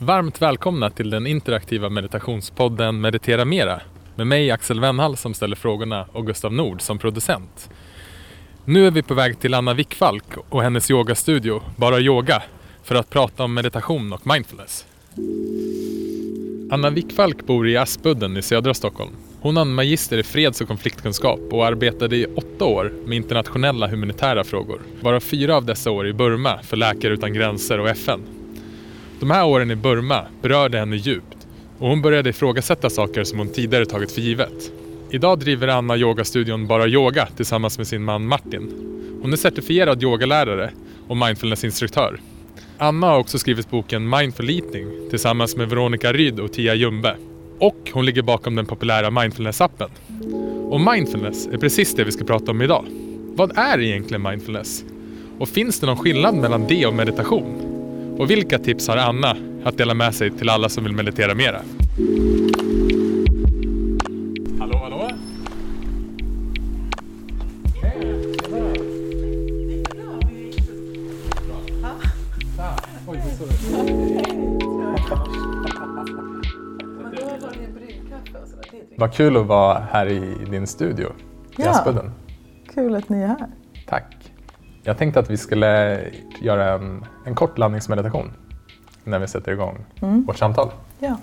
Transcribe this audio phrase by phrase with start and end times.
[0.00, 3.80] Varmt välkomna till den interaktiva meditationspodden Meditera Mera
[4.14, 7.70] med mig Axel Wennhall som ställer frågorna och Gustav Nord som producent.
[8.64, 12.42] Nu är vi på väg till Anna Wickfalk och hennes yogastudio Bara Yoga
[12.82, 14.86] för att prata om meditation och mindfulness.
[16.70, 19.12] Anna Wickfalk bor i Aspudden i södra Stockholm.
[19.40, 23.88] Hon har en magister i freds och konfliktkunskap och arbetade i åtta år med internationella
[23.88, 28.35] humanitära frågor, varav fyra av dessa år i Burma för Läkare Utan Gränser och FN.
[29.20, 31.46] De här åren i Burma berörde henne djupt
[31.78, 34.72] och hon började ifrågasätta saker som hon tidigare tagit för givet.
[35.10, 38.72] Idag driver Anna yogastudion Bara Yoga tillsammans med sin man Martin.
[39.22, 40.70] Hon är certifierad yogalärare
[41.08, 42.20] och mindfulnessinstruktör.
[42.78, 47.16] Anna har också skrivit boken Mindful Eating tillsammans med Veronica Ryd och Tia Jumbe.
[47.58, 49.90] Och hon ligger bakom den populära mindfulness-appen.
[50.70, 52.84] Och mindfulness är precis det vi ska prata om idag.
[53.34, 54.84] Vad är egentligen mindfulness?
[55.38, 57.75] Och finns det någon skillnad mellan det och meditation?
[58.18, 61.60] Och vilka tips har Anna att dela med sig till alla som vill meditera mera?
[64.58, 65.10] Hallå, hallå?
[78.98, 81.70] Vad kul att vara här i din studio i Ja.
[81.70, 82.10] Aspudden.
[82.74, 83.48] Kul att ni är här.
[83.88, 84.32] Tack.
[84.82, 86.00] Jag tänkte att vi skulle
[86.40, 88.32] göra en, en kort landningsmeditation
[89.04, 89.84] när vi sätter igång
[90.26, 90.68] vårt samtal.
[90.98, 91.16] Ja.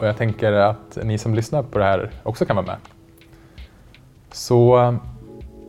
[0.00, 2.76] Och jag tänker att ni som lyssnar på det här också kan vara med.
[4.32, 4.94] Så eh,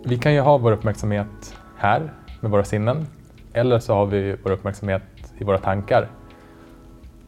[0.05, 3.07] vi kan ju ha vår uppmärksamhet här med våra sinnen
[3.53, 5.03] eller så har vi vår uppmärksamhet
[5.37, 6.07] i våra tankar.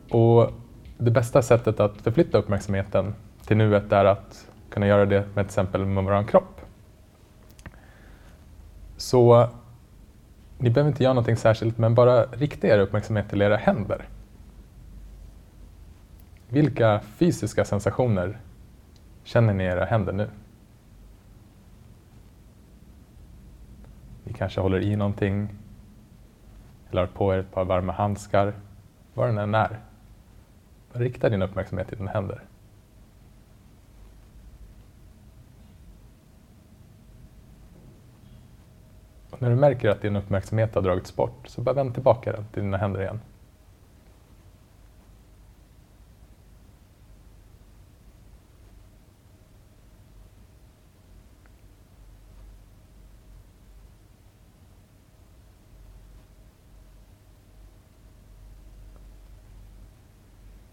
[0.10, 0.52] Och
[0.98, 5.46] det bästa sättet att förflytta uppmärksamheten till nuet är att kunna göra det med till
[5.46, 6.62] exempel med vår kropp.
[8.98, 9.48] Så
[10.62, 14.06] ni behöver inte göra någonting särskilt men bara rikta er uppmärksamhet till era händer.
[16.50, 18.40] Vilka fysiska sensationer
[19.24, 20.30] känner ni i era händer nu?
[24.24, 25.50] Ni kanske håller i någonting
[26.90, 28.54] eller har på er ett par varma handskar.
[29.14, 29.80] Vad den än är.
[30.94, 32.42] Rikta din uppmärksamhet till dina händer.
[39.42, 42.64] När du märker att din uppmärksamhet har dragits bort så bara vänd tillbaka den till
[42.64, 43.20] dina händer igen.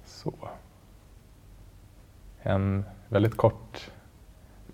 [0.05, 0.35] Så.
[2.43, 3.91] En väldigt kort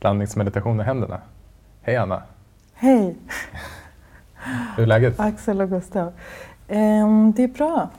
[0.01, 1.21] landningsmeditation med händerna.
[1.83, 2.23] Hej Anna,
[2.75, 3.17] Hej,
[4.77, 5.21] hur är läget?
[5.21, 6.13] Axel och Gustav.
[6.69, 7.91] Ehm, det är bra.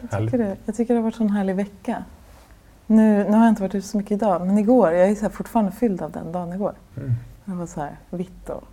[0.00, 0.56] Jag tycker, det.
[0.64, 2.04] jag tycker det har varit en härlig vecka.
[2.86, 5.30] Nu, nu har jag inte varit ute så mycket idag, men igår, jag är så
[5.30, 6.72] fortfarande fylld av den dagen igår.
[6.96, 7.14] Mm.
[7.44, 8.64] Det var så här vitt och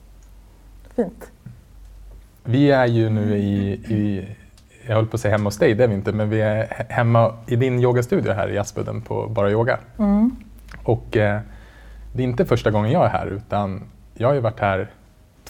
[0.96, 1.31] fint.
[2.44, 4.28] Vi är ju nu i, i,
[4.88, 6.66] jag höll på att säga hemma hos dig, det är vi inte, men vi är
[6.66, 9.79] he- hemma i din yogastudio här i Aspudden på Bara Yoga.
[10.00, 10.35] Mm.
[10.84, 11.40] Och eh,
[12.13, 14.90] det är inte första gången jag är här, utan jag har ju varit här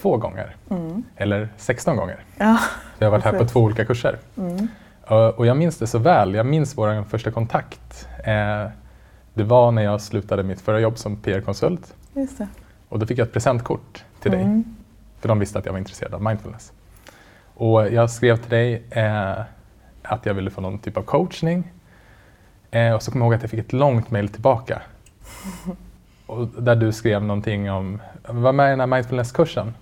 [0.06, 1.04] två gånger, Mm.
[1.16, 2.24] eller 16 gånger.
[2.38, 2.60] Ja.
[3.00, 4.18] Jag har varit här på två olika kurser.
[4.38, 4.68] Mm.
[5.36, 6.34] Och jag minns det så väl.
[6.34, 8.08] Jag minns vår första kontakt.
[8.24, 8.68] Eh,
[9.34, 11.96] det var när jag slutade mitt förra jobb som PR-konsult.
[12.14, 12.48] Just det.
[12.90, 14.42] Och då fick jag ett presentkort till dig.
[14.42, 14.76] Mm.
[15.20, 16.72] För de visste att jag var intresserad av mindfulness.
[17.54, 19.42] Och jag skrev till dig eh,
[20.04, 21.72] att jag ville få någon typ av coachning.
[22.72, 24.82] Eh, och så kommer jag ihåg att jag fick ett långt mejl tillbaka.
[26.26, 29.74] Och där du skrev någonting om, var med i den här mindfulness-kursen.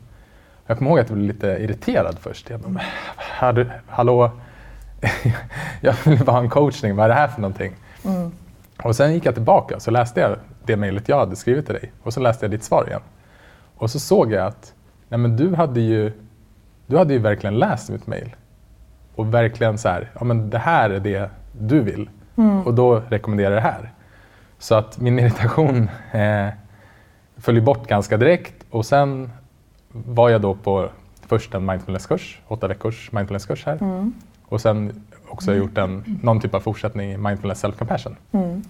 [0.68, 2.50] Jag kommer ihåg att jag blev lite irriterad först.
[2.50, 2.84] Jag bara,
[3.16, 4.32] "Hallå, hallå,
[5.82, 7.74] jag vill bara ha en coachning, vad är det här för någonting?
[8.06, 8.32] Mm.
[8.84, 11.76] Och sen gick jag tillbaka och så läste jag det mejlet jag hade skrivit till
[11.76, 11.92] dig.
[12.04, 13.02] Och så läste jag ditt svar igen.
[13.76, 14.74] Och så såg jag att
[15.10, 16.12] nej men du, hade ju,
[16.86, 18.36] du hade ju verkligen läst mitt mejl.
[19.16, 21.30] Och verkligen så här, ja men det här är det
[21.60, 22.10] du vill.
[22.66, 23.92] Och då rekommenderar jag det här.
[24.60, 26.48] Så att min irritation eh,
[27.38, 28.54] föll bort ganska direkt.
[28.70, 29.30] Och sen
[29.94, 30.90] var jag då på
[31.28, 33.78] först en mindfulnesskurs, åtta veckors mindfulnesskurs här.
[33.82, 34.14] Mm.
[34.46, 38.16] Och sen också gjort en, någon typ av fortsättning i mindfulness self-compassion.
[38.32, 38.64] Mm.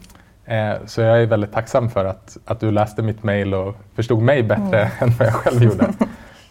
[0.45, 4.21] Eh, så jag är väldigt tacksam för att, att du läste mitt mejl och förstod
[4.21, 5.93] mig bättre än vad jag själv gjorde.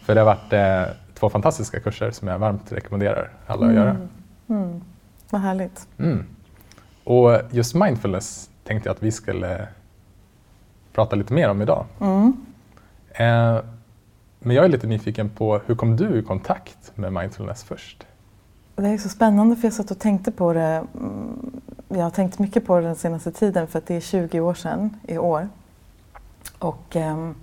[0.05, 3.97] för det har varit eh, två fantastiska kurser som jag varmt rekommenderar alla att göra.
[4.49, 4.81] Mm.
[5.29, 5.87] Vad härligt.
[5.97, 6.25] Mm.
[7.03, 9.67] Och just mindfulness tänkte jag att vi skulle
[10.93, 11.85] prata lite mer om idag.
[11.99, 12.45] Mm.
[13.09, 13.59] Eh,
[14.43, 18.05] men jag är lite nyfiken på hur kom du i kontakt med mindfulness först?
[18.75, 20.85] det är så spännande för jag satt och tänkte på det.
[20.99, 24.39] Mm, jag har tänkt mycket på det den senaste tiden för att det är 20
[24.39, 25.49] år sedan i år.
[26.59, 27.35] Och ehm,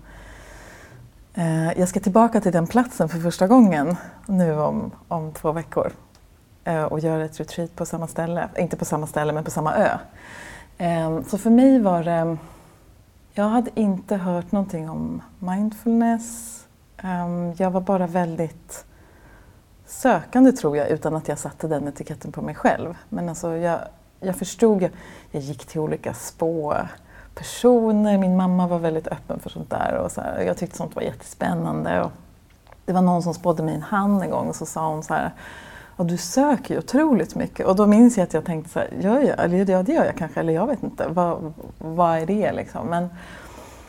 [1.34, 5.92] eh, jag ska tillbaka till den platsen för första gången nu om, om två veckor.
[6.64, 8.48] Eh, och göra ett retreat på samma ställe.
[8.58, 9.98] Inte på samma ställe men på samma ö.
[10.78, 12.36] Ehm, så för mig var det...
[13.32, 16.59] Jag hade inte hört någonting om mindfulness.
[17.02, 18.84] Ehm, jag var bara väldigt
[19.86, 22.96] sökande tror jag utan att jag satte den etiketten på mig själv.
[23.08, 23.78] Men alltså jag,
[24.20, 24.90] jag förstod, jag,
[25.30, 30.20] jag gick till olika spåpersoner, min mamma var väldigt öppen för sånt där och så
[30.20, 32.02] här, jag tyckte sånt var jättespännande.
[32.02, 32.10] Och
[32.84, 35.14] det var någon som spådde mig en hand en gång och så sa hon så
[35.14, 35.32] här
[36.00, 37.66] och du söker ju otroligt mycket.
[37.66, 39.44] Och då minns jag att jag tänkte så här, gör jag?
[39.44, 41.08] Eller ja, det gör jag kanske, eller jag vet inte.
[41.08, 42.86] Vad, vad är det liksom?
[42.86, 43.08] Men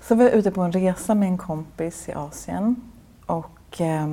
[0.01, 2.90] så var jag ute på en resa med en kompis i Asien.
[3.31, 4.07] Och eh,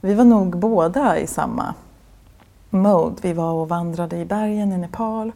[0.00, 1.74] vi var nog båda i samma
[2.70, 3.16] mode.
[3.22, 5.32] Vi var och vandrade i bergen i Nepal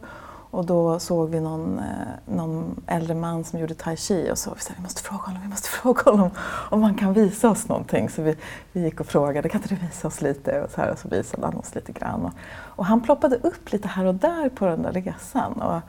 [0.51, 4.53] och då såg vi någon, eh, någon äldre man som gjorde tai chi och så
[4.53, 6.29] vi sa vi måste fråga honom, vi måste fråga honom
[6.69, 8.09] om han kan visa oss någonting.
[8.09, 8.35] Så vi,
[8.71, 10.61] vi gick och frågade, kan inte du visa oss lite?
[10.61, 12.25] Och så, här, och så visade han oss lite grann.
[12.25, 12.33] Och,
[12.75, 15.53] och han ploppade upp lite här och där på den där resan.
[15.61, 15.81] Och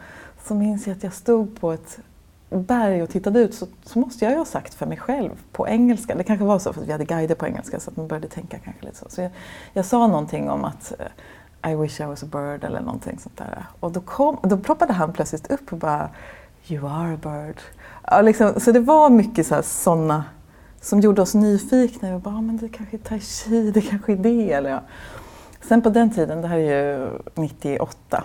[0.46, 1.98] så minns jag att jag stod på ett
[2.60, 5.68] berg och tittade ut så, så måste jag ju ha sagt för mig själv på
[5.68, 6.14] engelska.
[6.14, 8.28] Det kanske var så för att vi hade guider på engelska så att man började
[8.28, 9.06] tänka kanske lite så.
[9.08, 9.30] Så jag,
[9.72, 13.36] jag sa någonting om att eh, I wish I was a bird eller någonting sånt
[13.36, 13.66] där.
[13.80, 16.10] Och då, kom, då ploppade han plötsligt upp och bara
[16.66, 17.60] You are a bird.
[18.02, 20.24] Ja, liksom, så det var mycket så sådana
[20.80, 22.14] som gjorde oss nyfikna.
[22.14, 24.52] Och bara, men det kanske är tai chi, det kanske är det.
[24.52, 24.80] Eller ja.
[25.60, 28.24] Sen på den tiden, det här är ju 98,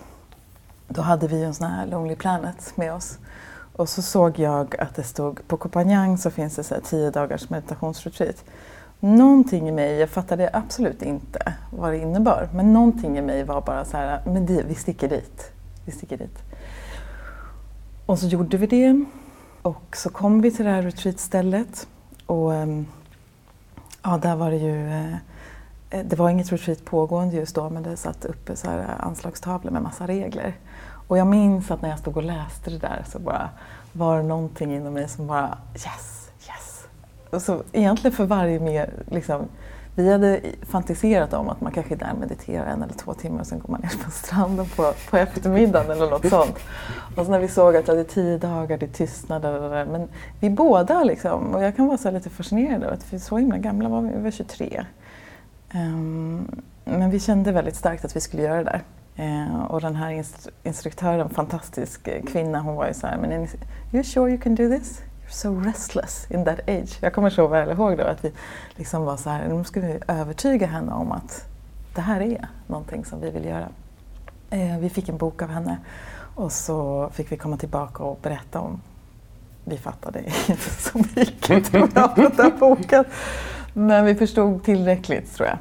[0.87, 3.17] då hade vi ju en sån här Lonely Planet med oss.
[3.77, 7.11] Och så såg jag att det stod, på Kopanjang så finns det så här 10
[7.11, 8.45] dagars meditationsretreat.
[8.99, 13.61] Någonting i mig, jag fattade absolut inte vad det innebar, men någonting i mig var
[13.61, 15.51] bara så här, men det, vi sticker dit.
[15.85, 16.37] Vi sticker dit.
[18.05, 19.05] Och så gjorde vi det.
[19.61, 21.87] Och så kom vi till det här retreatstället.
[22.25, 22.85] Och ehm,
[24.03, 24.89] ja, där var det ju...
[24.89, 25.15] Eh,
[26.05, 29.81] det var inget retreat pågående just då, men det satt uppe så här anslagstavlor med
[29.81, 30.55] massa regler.
[31.07, 33.49] Och jag minns att när jag stod och läste det där så bara
[33.93, 36.87] var det någonting inom mig som bara yes, yes.
[37.29, 39.47] Och så egentligen för varje mer, liksom,
[39.95, 43.39] vi hade fantiserat om att man kanske är där och mediterar en eller två timmar
[43.39, 46.59] och sen går man ner på stranden på, på eftermiddagen eller något sånt.
[47.15, 50.07] Och så när vi såg att det är tio dagar, det är tystnad, men
[50.39, 53.37] vi båda liksom, och jag kan vara så lite fascinerad över att vi är så
[53.37, 54.85] himla gamla var vi, vi var 23.
[55.73, 58.81] Um, ehm, men vi kände väldigt starkt att vi skulle göra det där.
[59.17, 63.31] Eh, och den här instru instruktören, fantastisk eh, kvinna, hon var ju så här, men
[63.31, 63.49] är
[63.93, 65.01] you sure you can do this?
[65.25, 66.97] You're so restless in that age.
[67.01, 68.31] Jag kommer så väl ihåg då att vi
[68.75, 71.45] liksom var så här, nu ska vi övertyga henne om att
[71.95, 73.67] det här är någonting som vi vill göra.
[74.49, 75.77] Eh, vi fick en bok av henne
[76.35, 78.81] och så fick vi komma tillbaka och berätta om
[79.65, 80.19] vi fattade
[80.49, 83.05] inte så mycket tror jag av den här boken.
[83.73, 85.57] Men vi förstod tillräckligt tror jag.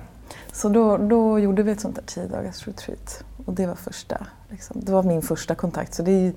[0.56, 3.24] Så då, då gjorde vi ett sånt där tio dagars retreat.
[3.46, 4.80] Och det var första, liksom.
[4.84, 5.94] det var min första kontakt.
[5.94, 6.32] Så det är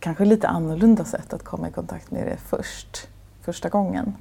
[0.00, 3.08] kanske lite annorlunda sätt att komma i kontakt med det först,
[3.42, 4.14] första gången.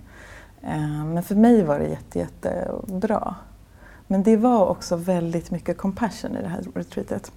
[0.61, 3.35] Eh, men för mig var det jätte, jättebra.
[4.07, 7.31] Men det var också väldigt mycket compassion i det här retreatet.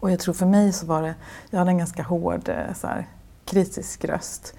[0.00, 1.14] Och jag tror för mig så var det,
[1.50, 3.06] jag hade en ganska hård eh, så här,
[3.44, 4.54] kritisk röst.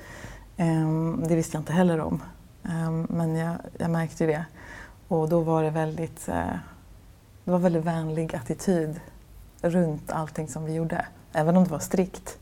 [0.58, 2.24] Ehm, det visste jag inte heller om.
[2.64, 4.46] Ehm, men jag, jag märkte det.
[5.10, 6.36] Och då var det väldigt, uh,
[7.44, 9.00] det var väldigt vänlig attityd
[9.62, 11.06] runt allting som vi gjorde.
[11.34, 12.38] Även om det var strikt.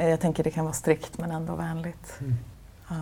[0.00, 2.18] Uh, jag tänker det kan vara strikt men ändå vänligt.
[2.20, 2.34] Mm.
[2.88, 2.96] Ja.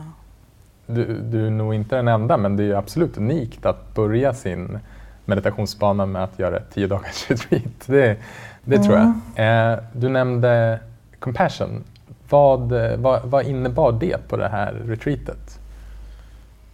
[0.86, 4.78] Du, du är nog inte den enda men det är absolut unikt att börja sin
[5.24, 7.86] meditationsbana med att göra ett tio dagars retreat.
[7.86, 8.16] Det,
[8.64, 9.12] det tror jag.
[9.36, 9.84] Mm.
[9.92, 10.80] du nämnde
[11.18, 11.84] compassion.
[12.28, 15.60] Vad, vad, vad innebar det på det här retreatet?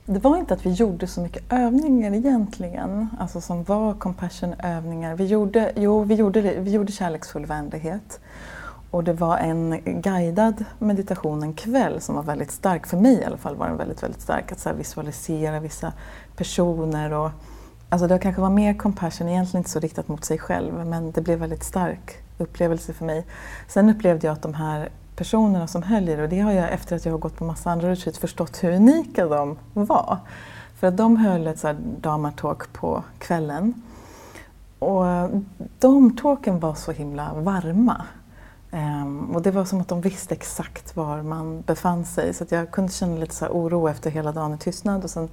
[0.07, 5.15] Det var inte att vi gjorde så mycket övningar egentligen, alltså som var compassion-övningar.
[5.15, 8.21] Vi gjorde, jo, vi gjorde, vi gjorde kärleksfull vänlighet.
[8.91, 13.25] Och det var en guidad meditation en kväll som var väldigt stark, för mig i
[13.25, 14.53] alla fall var den väldigt, väldigt stark.
[14.53, 15.93] Att så visualisera vissa
[16.37, 17.31] personer och
[17.89, 21.21] Alltså det kanske var mer compassion, egentligen inte så riktat mot sig själv, men det
[21.21, 23.27] blev väldigt stark upplevelse för mig.
[23.69, 26.73] Sen upplevde jag att de här personerna som höll i det, och det har jag
[26.73, 30.19] efter att jag har gått på massa andra retreat förstått hur unika de var.
[30.81, 31.65] För att de höll ett
[32.01, 33.83] damartalk på kvällen.
[34.79, 35.05] Och
[35.79, 38.03] de talken var så himla varma.
[38.71, 42.35] Um, och det var som att de visste exakt var man befann sig.
[42.35, 45.05] Så jag kunde känna lite så oro efter hela dagen i tystnad.
[45.05, 45.29] Och sen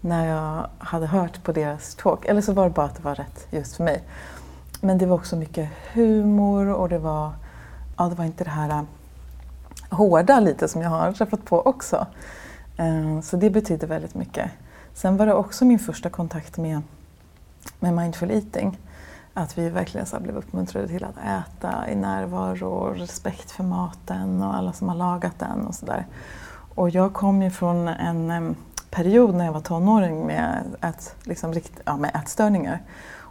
[0.00, 3.14] när jag hade hört på deras talk, eller så var det bara att det var
[3.14, 4.02] rätt just för mig.
[4.80, 7.32] men det var också mycket humor och det var,
[7.96, 8.84] ja, det var inte det här
[9.94, 12.06] hårda lite som jag har träffat på också.
[12.76, 14.50] Eh, så det betydde väldigt mycket.
[14.94, 16.82] Sen var det också min första kontakt med,
[17.80, 18.78] med mindful eating.
[19.34, 24.42] Att vi verkligen så blev uppmuntrade till att äta i närvaro och respekt för maten
[24.42, 26.06] och alla som har lagat den och sådär.
[26.74, 28.56] Och jag kom ju från en
[28.90, 32.82] period när jag var tonåring med, ät, liksom, ja, med ätstörningar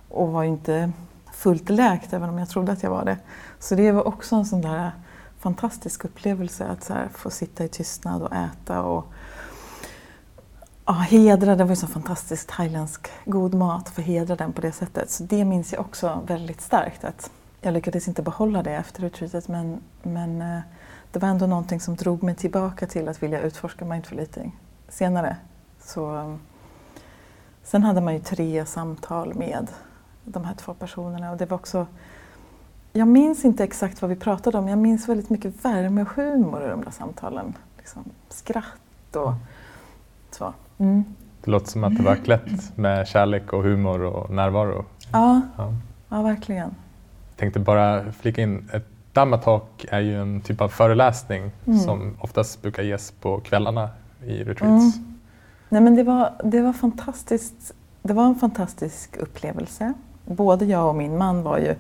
[0.10, 0.92] och var inte
[1.34, 3.18] fullt läkt även om jag trodde att jag var det.
[3.60, 4.92] Så det var också en sån där
[5.44, 9.06] fantastisk upplevelse att så här, få sitta i tystnad och äta och
[10.86, 14.72] ja, hedra, det var ju så fantastisk thailändsk god mat, få hedra den på det
[14.72, 15.10] sättet.
[15.10, 17.04] Så det minns jag också väldigt starkt.
[17.04, 17.32] Att
[17.62, 20.60] jag lyckades inte behålla det efter retreatet men, men eh,
[21.12, 24.60] det var ändå någonting som drog mig tillbaka till att vilja utforska mindful eating
[24.90, 25.38] senare.
[25.80, 26.38] Så,
[27.64, 29.68] sen hade man ju tre samtal med
[30.24, 31.88] de här två personerna och det var också
[32.94, 36.66] jag minns inte exakt vad vi pratade om, jag minns väldigt mycket värme och humor
[36.66, 37.54] i de där samtalen.
[37.78, 39.34] Liksom, skratt och
[40.32, 40.54] så.
[40.78, 41.04] Mm.
[41.44, 44.86] Det låter som att det var klätt med kärlek och humor och närvaro.
[45.12, 45.74] Ja, ja.
[46.10, 46.76] ja verkligen.
[47.30, 51.80] Jag tänkte bara flika in, ett Dhamma Talk är ju en typ av föreläsning mm.
[51.80, 53.90] som oftast brukar ges på kvällarna
[54.26, 54.96] i retreats.
[54.96, 55.20] Mm.
[55.70, 57.74] Nej, men det, var, det var fantastiskt.
[58.02, 59.94] Det var en fantastisk upplevelse.
[60.26, 61.76] Både jag och min man var ju...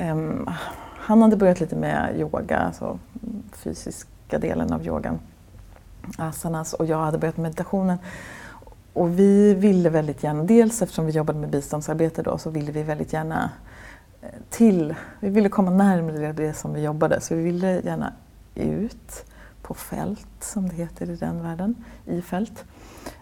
[0.00, 0.50] Um,
[0.96, 2.98] han hade börjat lite med yoga, alltså
[3.52, 5.18] fysiska delen av yogan
[6.16, 7.98] asanas och jag hade börjat med meditationen.
[8.92, 12.82] Och vi ville väldigt gärna, dels eftersom vi jobbade med biståndsarbete då, så ville vi
[12.82, 13.50] väldigt gärna
[14.22, 18.12] eh, till, vi ville komma närmare det som vi jobbade, så vi ville gärna
[18.54, 19.24] ut
[19.62, 21.74] på fält, som det heter i den världen,
[22.06, 22.64] i fält.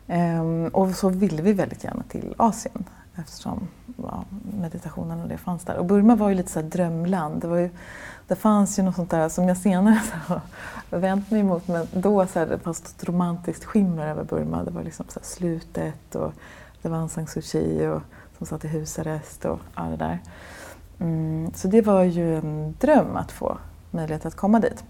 [0.06, 2.85] Um, och så ville vi väldigt gärna till Asien
[3.16, 3.68] eftersom
[4.02, 4.25] ja,
[4.61, 5.76] meditationen och det fanns där.
[5.76, 7.40] Och Burma var ju lite så drömland.
[7.40, 7.70] Det var ju
[8.28, 10.00] det fanns ju något sånt där som jag senare
[10.90, 14.64] har vänt mig emot, men då så här, det fanns ett romantiskt skimmer över Burma.
[14.64, 16.32] Det var liksom så slutet och
[16.82, 18.02] det var Aung San Suu Kyi och,
[18.38, 20.18] som satt i husarrest och allt det där.
[20.99, 23.58] Mm, så det var ju en dröm att få
[23.90, 24.85] möjlighet att komma dit.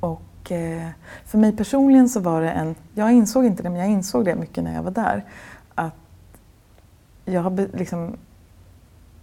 [0.00, 0.88] Och eh,
[1.24, 4.34] för mig personligen så var det en, jag insåg inte det, men jag insåg det
[4.34, 5.24] mycket när jag var där,
[7.24, 8.16] jag liksom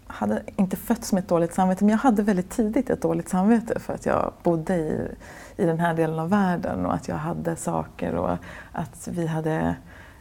[0.07, 3.79] hade inte fötts med ett dåligt samvete, men jag hade väldigt tidigt ett dåligt samvete
[3.79, 5.07] för att jag bodde i,
[5.57, 8.37] i den här delen av världen och att jag hade saker och
[8.71, 9.75] att vi hade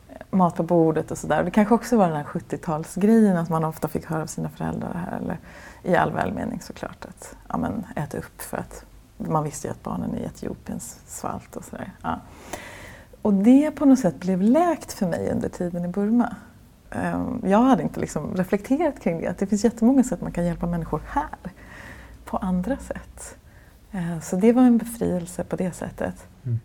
[0.08, 1.44] eh, mat på bordet och sådär.
[1.44, 5.06] Det kanske också var den här 70-talsgrejen att man ofta fick höra av sina föräldrar
[5.10, 5.38] här, eller
[5.82, 8.84] i all välmening såklart, att ja, men, äta upp för att
[9.16, 11.92] man visste ju att barnen i Etiopien svalt och sådär.
[12.02, 12.20] Ja.
[13.22, 16.36] Och det på något sätt blev läkt för mig under tiden i Burma.
[16.90, 20.44] Ehm, jag hade inte liksom reflekterat kring det, att det finns jättemånga sätt man kan
[20.44, 21.52] hjälpa människor här
[22.24, 23.36] på andra sätt.
[23.92, 26.14] Ehm, så det var en befrielse på det sättet.
[26.44, 26.60] Mm.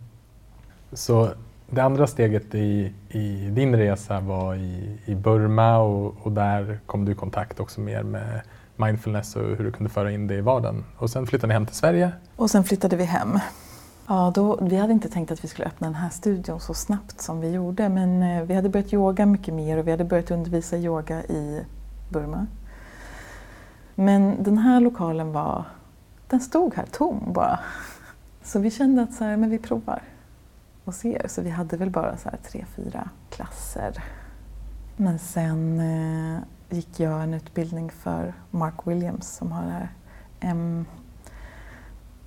[0.92, 1.30] Så
[1.70, 7.04] det andra steget i, i din resa var i, i Burma och, och, där kom
[7.04, 8.40] du i kontakt också mer med
[8.76, 10.84] mindfulness och hur du kunde föra in det i vardagen.
[10.96, 12.12] Och sen flyttade ni hem till Sverige?
[12.36, 13.38] Och sen flyttade vi hem.
[14.08, 17.20] Ja, då, vi hade inte tänkt att vi skulle öppna den här studion så snabbt
[17.20, 20.30] som vi gjorde men eh, vi hade börjat yoga mycket mer och vi hade börjat
[20.30, 21.64] undervisa yoga i
[22.08, 22.46] Burma.
[23.94, 25.64] Men den här lokalen var,
[26.28, 27.60] den stod här tom bara.
[28.42, 30.02] Så vi kände att så här, men vi provar
[30.84, 31.28] och ser.
[31.28, 34.04] Så vi hade väl bara så här tre, fyra klasser.
[34.96, 36.38] Men sen eh,
[36.70, 39.88] gick jag en utbildning för Mark Williams som har det här
[40.40, 40.86] M...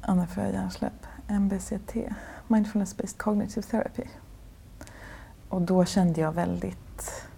[0.07, 0.88] Ja, nu får.
[1.29, 1.95] MBCT,
[2.47, 4.03] Mindfulness Based Cognitive Therapy.
[5.49, 7.29] Och då kände jag väldigt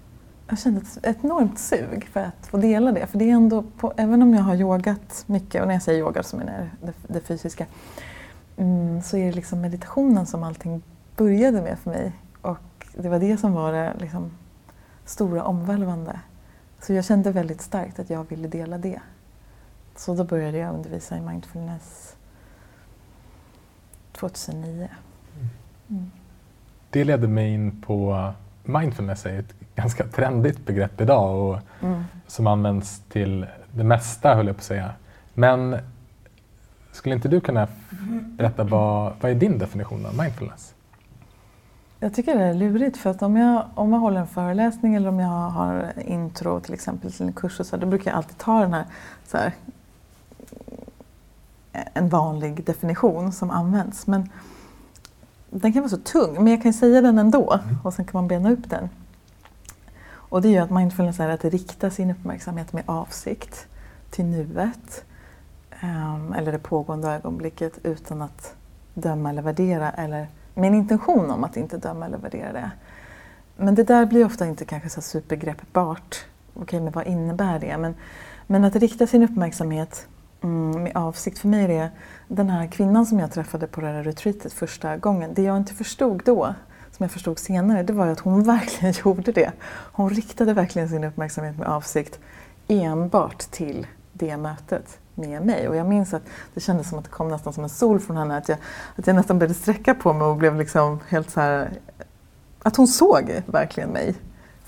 [0.51, 3.07] jag kände ett enormt sug för att få dela det.
[3.07, 5.99] För det är ändå, på, även om jag har yogat mycket, och när jag säger
[5.99, 7.65] yoga så menar jag det, det fysiska,
[8.57, 10.81] mm, så är det liksom meditationen som allting
[11.17, 12.11] började med för mig.
[12.41, 14.31] Och det var det som var det liksom,
[15.05, 16.19] stora omvälvande.
[16.79, 19.01] Så jag kände väldigt starkt att jag ville dela det.
[19.95, 22.15] Så då började jag undervisa i mindfulness
[24.21, 24.87] 2009.
[25.89, 26.11] Mm.
[26.89, 28.31] Det ledde mig in på
[28.63, 32.03] mindfulness är ett ganska trendigt begrepp idag och mm.
[32.27, 34.91] som används till det mesta höll jag på att säga.
[35.33, 35.77] Men
[36.91, 37.67] skulle inte du kunna
[38.23, 40.73] berätta vad, vad är din definition av mindfulness?
[41.99, 45.09] Jag tycker det är lurigt för att om jag, om jag håller en föreläsning eller
[45.09, 48.37] om jag har intro till exempel till en kurs och så, då brukar jag alltid
[48.37, 48.85] ta den här,
[49.27, 49.53] så här
[51.73, 54.07] en vanlig definition som används.
[54.07, 54.29] Men
[55.49, 57.77] den kan vara så tung, men jag kan säga den ändå mm.
[57.83, 58.89] och sen kan man bena upp den.
[60.11, 63.67] Och det är ju att mindfulness är att rikta sin uppmärksamhet med avsikt
[64.09, 65.05] till nuet
[65.83, 68.55] um, eller det pågående ögonblicket utan att
[68.93, 72.71] döma eller värdera eller med en intention om att inte döma eller värdera det.
[73.57, 76.25] Men det där blir ofta inte kanske så supergreppbart.
[76.53, 77.77] Okej, men vad innebär det?
[77.77, 77.95] Men,
[78.47, 80.07] men att rikta sin uppmärksamhet
[80.43, 81.91] mm, med avsikt för mig är det
[82.27, 85.33] den här kvinnan som jag träffade på det här retreatet första gången.
[85.33, 86.55] Det jag inte förstod då,
[86.91, 89.51] som jag förstod senare, det var att hon verkligen gjorde det.
[89.93, 92.19] Hon riktade verkligen sin uppmärksamhet med avsikt
[92.67, 95.69] enbart till det mötet med mig.
[95.69, 98.17] Och jag minns att det kändes som att det kom nästan som en sol från
[98.17, 98.37] henne.
[98.37, 98.57] Att jag,
[98.95, 101.71] att jag nästan började sträcka på mig och blev liksom helt så här...
[102.63, 104.15] Att hon såg verkligen mig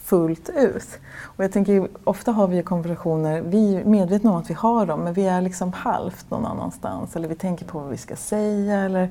[0.03, 1.00] fullt ut.
[1.22, 5.00] Och jag tänker, ofta har vi konversationer, vi är medvetna om att vi har dem,
[5.00, 7.15] men vi är liksom halvt någon annanstans.
[7.15, 8.79] Eller vi tänker på vad vi ska säga.
[8.79, 9.10] Eller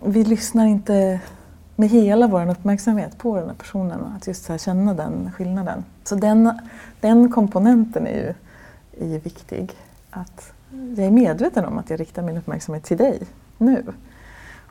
[0.00, 1.20] vi lyssnar inte
[1.76, 4.00] med hela vår uppmärksamhet på den här personen.
[4.16, 5.84] Att just så känna den skillnaden.
[6.04, 6.58] Så den,
[7.00, 8.34] den komponenten är
[8.92, 9.72] ju, är viktig.
[10.10, 10.52] Att
[10.96, 13.22] jag är medveten om att jag riktar min uppmärksamhet till dig
[13.58, 13.84] nu.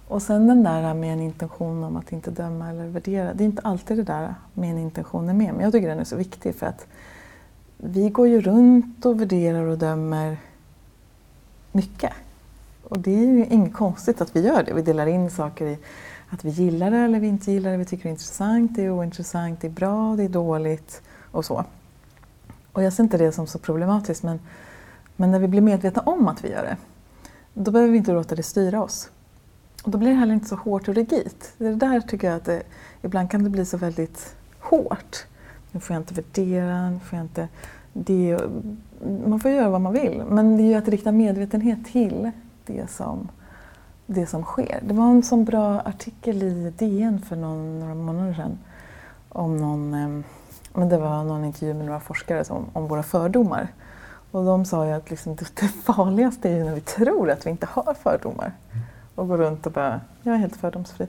[0.08, 3.34] Och sen den där med en intention om att inte döma eller värdera.
[3.34, 5.54] Det är inte alltid det där med en intention är med.
[5.54, 6.88] Men jag tycker den är så viktig för att
[7.78, 10.38] vi går ju runt och värderar och dömer
[11.72, 12.14] mycket.
[12.84, 14.74] Och det är ju inget konstigt att vi gör det.
[14.74, 15.78] Vi delar in saker i
[16.30, 17.78] att vi gillar det eller vi inte gillar det.
[17.78, 21.46] Vi tycker det är intressant, det är ointressant, det är bra, det är dåligt och
[21.46, 21.66] så.
[22.72, 24.40] Och jag ser inte det som så problematiskt men,
[25.16, 26.78] men när vi blir medvetna om att vi gör det,
[27.54, 29.10] då behöver vi inte låta det styra oss.
[29.84, 31.54] Och då blir det heller inte så hårt och rigitt.
[31.58, 32.64] Det där tycker jag att det,
[33.02, 35.26] ibland kan det bli så väldigt hårt.
[35.72, 37.48] Nu får jag inte värdera, nu får jag inte...
[37.94, 38.40] Det,
[39.26, 42.32] man får göra vad man vill, men det är ju att rikta medvetenhet till
[42.66, 43.28] det som,
[44.06, 44.80] det som sker.
[44.88, 48.58] Det var en sån bra artikel i DN för någon, några månader sedan
[49.30, 50.24] om någon, ehm,
[50.74, 53.68] men det var någon intervju med några forskare som, om våra fördomar.
[54.32, 57.50] Och de sa ju att liksom det farligaste är ju när vi tror att vi
[57.50, 58.86] inte har fördomar mm
[59.18, 61.08] och går runt och bara, jag är helt fördomsfri.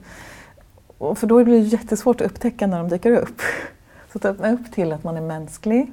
[0.98, 3.40] Och för då blir det jättesvårt att upptäcka när de dyker upp.
[4.12, 5.92] Så att öppna upp till att man är mänsklig,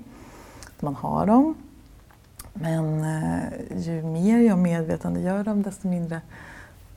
[0.76, 1.56] att man har dem.
[2.54, 6.22] Men eh, ju mer jag medvetandegör dem, desto mindre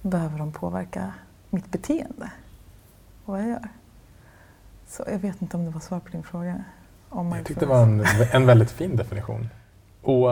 [0.02, 1.12] behöver de påverka
[1.50, 2.30] mitt beteende
[3.24, 3.68] och vad jag gör.
[4.88, 6.64] Så jag vet inte om det var svar på din fråga.
[7.08, 9.48] Om jag tyckte det var en, en väldigt fin definition.
[10.02, 10.30] Och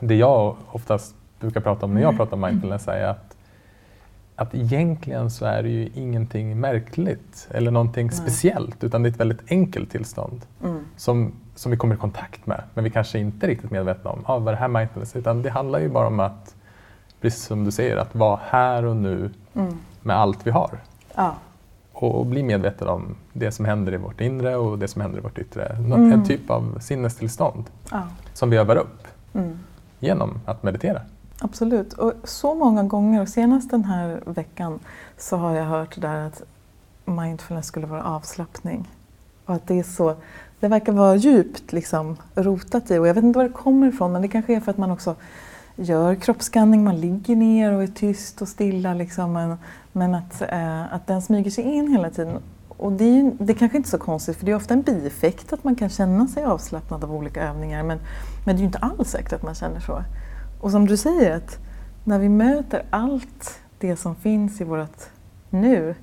[0.00, 2.16] det jag oftast brukar prata om när jag mm.
[2.16, 3.31] pratar om mindfulness är att
[4.36, 8.16] att egentligen så är det ju ingenting märkligt eller någonting Nej.
[8.16, 10.84] speciellt utan det är ett väldigt enkelt tillstånd mm.
[10.96, 14.22] som, som vi kommer i kontakt med men vi kanske inte är riktigt medvetna om
[14.26, 16.54] ah, vad det här mindfulness utan det handlar ju bara om att,
[17.20, 19.78] precis som du säger, att vara här och nu mm.
[20.02, 20.78] med allt vi har.
[21.14, 21.34] Ja.
[21.92, 25.18] Och, och, bli medveten om det som händer i vårt inre och det som händer
[25.18, 25.66] i vårt yttre.
[25.66, 26.12] Mm.
[26.12, 28.02] En typ av sinnestillstånd ja.
[28.32, 29.58] som vi övar upp mm.
[29.98, 31.02] genom att meditera.
[31.44, 31.92] Absolut.
[31.92, 34.80] Och så många gånger, och senast den här veckan,
[35.18, 36.42] så har jag hört det där att
[37.04, 38.90] mindfulness skulle vara avslappning.
[39.46, 40.16] Och att det är så,
[40.60, 44.12] det verkar vara djupt liksom, rotat i, och jag vet inte var det kommer ifrån,
[44.12, 45.14] men det kanske är för att man också
[45.76, 48.94] gör kroppsskanning, man ligger ner och är tyst och stilla.
[48.94, 49.56] Liksom, men,
[49.92, 52.42] men att, eh, att den smyger sig in hela tiden.
[52.68, 54.82] Och det är, ju, det är kanske inte så konstigt, för det är ofta en
[54.82, 57.98] bieffekt att man kan känna sig avslappnad av olika övningar, men,
[58.46, 60.02] men det är ju inte alls säkert att man känner så.
[60.62, 61.58] Och som du säger, att
[62.04, 65.10] när vi möter allt det som finns i vårt
[65.50, 65.94] nu,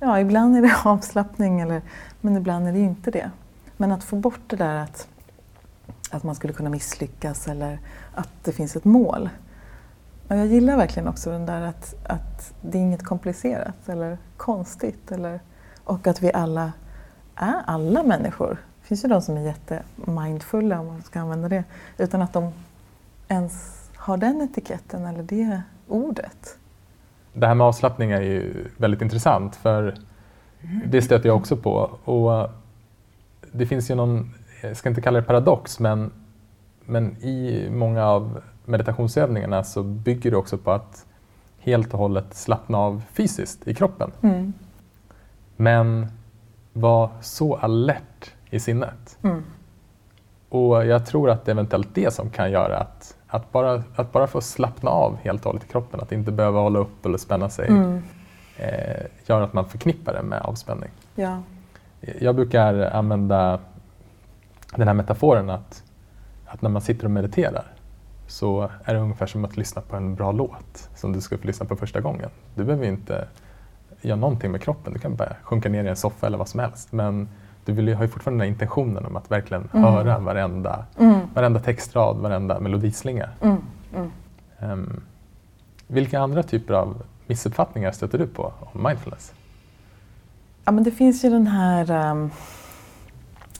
[0.00, 1.82] ja ibland är det avslappning, eller,
[2.20, 3.30] men ibland är det inte det.
[3.76, 5.08] Men att få bort det där att,
[6.10, 7.78] att man skulle kunna misslyckas eller
[8.14, 9.30] att det finns ett mål.
[10.28, 15.12] Och jag gillar verkligen också den där att, att det är inget komplicerat eller konstigt.
[15.12, 15.40] Eller,
[15.84, 16.72] och att vi alla
[17.34, 18.50] är alla människor.
[18.80, 21.64] Det finns ju de som är jättemindfulla, om man ska använda det,
[21.98, 22.52] utan att de
[23.28, 26.58] ens har den etiketten eller det ordet.
[27.32, 29.94] Det här med avslappning är ju väldigt intressant för
[30.86, 31.98] det stöter jag också på.
[32.04, 32.50] Och
[33.52, 36.12] det finns ju någon, jag ska inte kalla det paradox, men,
[36.84, 41.06] men i många av meditationsövningarna så bygger det också på att
[41.58, 44.10] helt och hållet slappna av fysiskt i kroppen.
[44.20, 44.52] Mm.
[45.56, 46.06] Men
[46.72, 49.18] vara så alert i sinnet.
[49.22, 49.44] Mm.
[50.48, 54.12] Och jag tror att det är eventuellt det som kan göra att att bara, att
[54.12, 57.18] bara få slappna av helt och hållet i kroppen, att inte behöva hålla upp eller
[57.18, 58.02] spänna sig, mm.
[58.56, 60.90] eh, gör att man förknippar det med avspänning.
[61.14, 61.42] Ja.
[62.20, 63.60] Jag brukar använda
[64.76, 65.82] den här metaforen att,
[66.46, 67.64] att när man sitter och mediterar
[68.26, 71.46] så är det ungefär som att lyssna på en bra låt som du ska få
[71.46, 72.30] lyssna på första gången.
[72.54, 73.28] Du behöver inte
[74.00, 76.60] göra någonting med kroppen, du kan bara sjunka ner i en soffa eller vad som
[76.60, 76.92] helst.
[76.92, 77.28] Men
[77.64, 79.84] du vill ju, har ju fortfarande den här intentionen om att verkligen Mm.
[79.84, 81.20] höra varenda, Mm.
[81.34, 83.28] varenda textrad, varenda melodislinga.
[83.40, 83.56] Mm.
[84.58, 85.00] Ehm,
[85.86, 89.32] vilka andra typer av missuppfattningar stöter du på om mindfulness?
[90.64, 92.30] Ja, men det finns ju den här, ehm,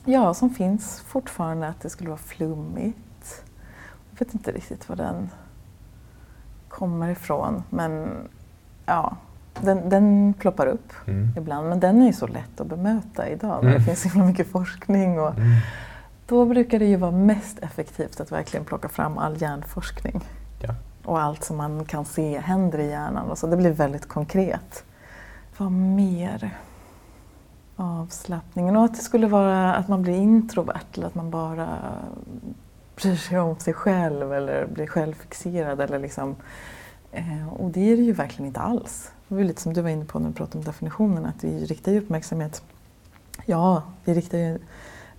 [0.05, 3.43] ja, som finns fortfarande, att det skulle vara flummigt.
[4.11, 5.29] Jag vet inte riktigt var den
[6.69, 8.09] kommer ifrån, men
[8.85, 9.15] ja,
[9.61, 11.29] den, den ploppar upp Mm.
[11.37, 11.69] ibland.
[11.69, 13.73] Men den är ju så lätt att bemöta idag när Mm.
[13.73, 15.19] det finns så himla mycket forskning.
[15.19, 15.51] Och Mm.
[16.27, 20.21] då brukar det ju vara mest effektivt att verkligen plocka fram all hjärnforskning.
[20.61, 20.75] Ja.
[21.05, 23.29] Och allt som man kan se händer i hjärnan.
[23.31, 23.47] Och så.
[23.47, 24.83] Det blir väldigt konkret.
[25.57, 26.57] Vad mer?
[27.75, 28.75] Avslappningen.
[28.77, 31.67] Och att det skulle vara att man blir introvert eller att man bara
[32.95, 35.81] bryr sig om sig själv eller blir självfixerad.
[35.81, 36.35] Eller liksom,
[37.11, 39.11] eh, och det är det ju verkligen inte alls.
[39.27, 41.65] Det var lite som du var inne på när du pratade om definitionen, att vi
[41.65, 42.63] riktar ju uppmärksamhet.
[43.45, 44.59] Ja, vi riktar ju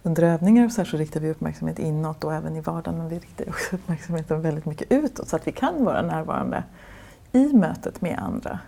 [0.02, 3.08] under övningar och så, här så riktar vi uppmärksamhet inåt och även i vardagen, men
[3.08, 6.64] vi riktar ju också uppmärksamheten väldigt mycket utåt så att vi kan vara närvarande
[7.32, 8.58] i mötet med andra.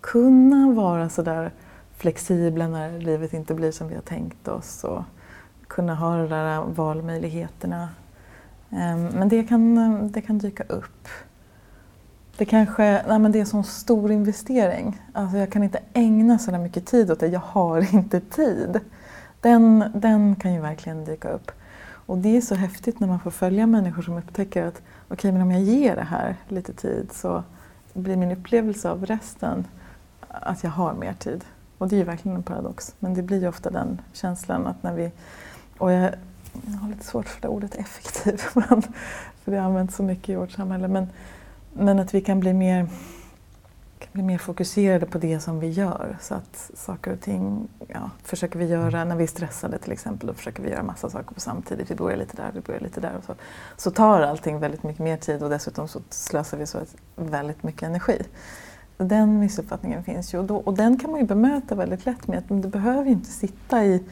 [0.00, 1.52] Kunna vara sådär
[1.96, 5.02] flexibla när livet inte blir som vi har tänkt oss och
[5.68, 7.88] kunna ha de där valmöjligheterna.
[8.70, 11.08] Ehm, men det kan, det kan dyka upp.
[12.36, 15.02] Det kanske, nej men det är en sån stor investering.
[15.12, 17.26] Alltså jag kan inte ägna så där mycket tid åt det.
[17.26, 18.80] Jag har inte tid.
[19.40, 21.52] Den, den kan ju verkligen dyka upp.
[22.06, 25.42] Och det är så häftigt när man får följa människor som upptäcker att okej, men
[25.42, 27.42] om jag ger det här lite tid så
[27.92, 29.66] blir min upplevelse av resten
[30.28, 31.44] att jag har mer tid.
[31.78, 32.94] Och det är ju verkligen en paradox.
[32.98, 35.10] Men det blir ju ofta den känslan att när vi...
[35.78, 36.14] Och jag,
[36.66, 38.82] jag har lite svårt för det ordet effektiv, men,
[39.44, 40.88] för det används så mycket i vårt samhälle.
[40.88, 41.08] Men,
[41.74, 42.88] men att vi kan bli mer
[44.04, 46.16] kan bli mer fokuserade på det som vi gör.
[46.20, 50.26] Så att saker och ting ja, försöker vi göra när vi är stressade till exempel.
[50.26, 51.90] Då försöker vi göra massa saker på samtidigt.
[51.90, 53.16] Vi börjar lite där, vi börjar lite där.
[53.18, 53.34] Och så,
[53.76, 56.78] så tar allting väldigt mycket mer tid och dessutom så slösar vi så
[57.16, 58.22] väldigt mycket energi.
[58.96, 62.38] Den missuppfattningen finns ju och, då, och den kan man ju bemöta väldigt lätt med
[62.38, 64.02] att du behöver ju inte sitta i,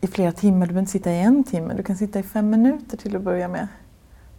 [0.00, 2.50] i flera timmar, du behöver inte sitta i en timme, du kan sitta i fem
[2.50, 3.68] minuter till att börja med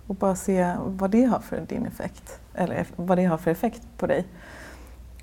[0.07, 3.81] och bara se vad det har för din effekt, eller vad det har för effekt
[3.97, 4.25] på dig.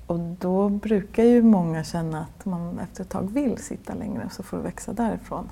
[0.07, 4.43] Och då brukar ju många känna att man efter ett tag vill sitta längre så
[4.43, 5.49] får det växa därifrån.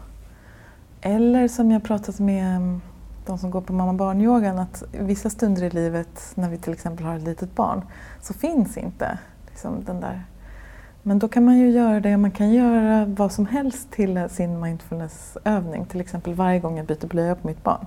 [1.02, 2.82] Eller som jag pratat med mm,
[3.26, 7.16] de som går på mamma-barn-yogan att vissa stunder i livet när vi till exempel har
[7.16, 7.82] ett litet barn
[8.22, 9.18] så finns inte
[9.50, 10.26] liksom den där
[11.06, 14.60] men då kan man ju göra det, man kan göra vad som helst till sin
[14.60, 15.86] mindfulnessövning.
[15.86, 17.86] Till exempel varje gång jag byter blöja på mitt barn.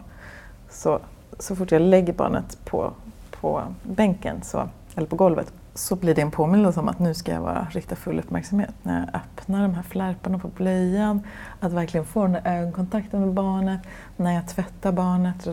[0.71, 1.01] Så,
[1.39, 2.93] så fort jag lägger barnet på,
[3.31, 7.33] på bänken, så, eller på golvet, så blir det en påminnelse om att nu ska
[7.33, 8.75] jag vara, rikta full uppmärksamhet.
[8.83, 11.23] När jag öppnar de här flärparna på blöjan,
[11.61, 13.81] att verkligen få den där ögonkontakten med barnet,
[14.17, 15.47] när jag tvättar barnet.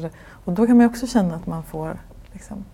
[0.46, 1.98] Och då kan man ju också känna att man får
[2.32, 2.66] liksom,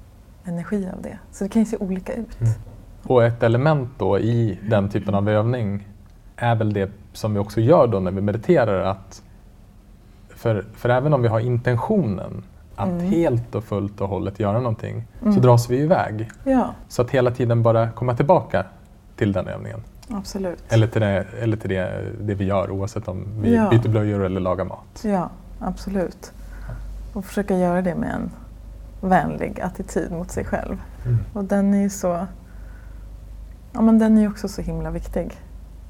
[0.44, 1.20] energi av det.
[1.32, 2.42] Så det kan ju se olika ut.
[2.42, 2.54] Mm.
[3.04, 5.88] Och ett element då i den typen av övning
[6.36, 8.84] är väl det som vi också gör då när vi mediterar.
[8.84, 9.24] Att
[10.30, 12.44] för, för även om vi har intentionen
[12.80, 13.06] att Mm.
[13.12, 15.42] helt och fullt och hållet göra någonting så Mm.
[15.42, 16.30] dras vi iväg.
[16.44, 18.66] Ja, Så att hela tiden bara komma tillbaka
[19.16, 19.80] till den övningen.
[20.12, 20.64] absolut.
[20.70, 23.70] Eller till det, eller till det, det vi gör oavsett om vi Ja.
[23.70, 25.02] byter blöjor eller lagar mat.
[25.04, 26.32] Ja, absolut.
[27.14, 28.32] Och försöka göra det med en
[29.10, 30.78] vänlig attityd mot sig själv.
[31.06, 31.18] Mm.
[31.34, 32.26] Och den är ju så...
[33.74, 35.38] Ja, men den är också så himla viktig.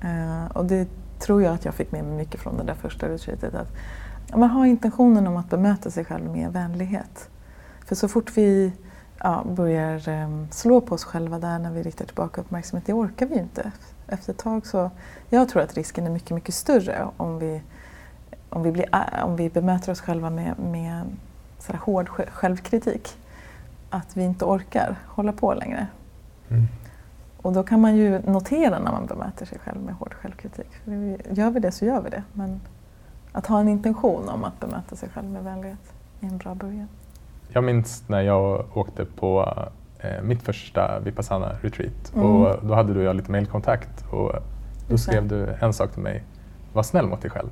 [0.02, 0.88] Eh, och det
[1.20, 3.56] tror jag att jag fick med mig mycket från det där första retreatet.
[3.56, 3.72] Att
[4.36, 7.30] man har intentionen om att bemöta sig själv med vänlighet.
[7.86, 8.74] För så fort vi
[9.20, 13.26] ja, börjar eh, slå på oss själva där när vi riktar tillbaka uppmärksamhet, det orkar
[13.26, 13.72] vi ju inte.
[14.08, 14.92] Efter ett tag så...
[15.30, 17.62] Jag tror att risken är mycket, mycket större om vi,
[18.50, 21.04] om vi, blir, ä- om vi bemöter oss själva med, med
[21.60, 23.18] så hård sj- självkritik.
[23.90, 25.88] Att vi inte orkar hålla på längre.
[26.50, 26.68] Mm.
[27.42, 30.70] Och då kan man ju notera när man bemöter sig själv med hård självkritik.
[30.84, 30.92] För
[31.34, 32.24] Gör vi det så gör vi det.
[32.34, 32.62] Men
[33.32, 36.88] att ha en intention om att bemöta sig själv med vänlighet är en bra början.
[37.50, 39.54] Jag minns när jag åkte på
[40.00, 42.26] eh, mitt första Vipassana-retreat Mm.
[42.26, 44.32] och då hade du och jag lite mailkontakt och
[44.90, 46.24] då skrev du en sak till mig.
[46.74, 47.50] Var snäll mot dig själv.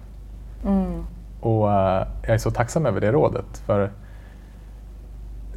[0.65, 1.03] Mm.
[1.41, 3.91] Och eh, jag är så tacksam över det rådet för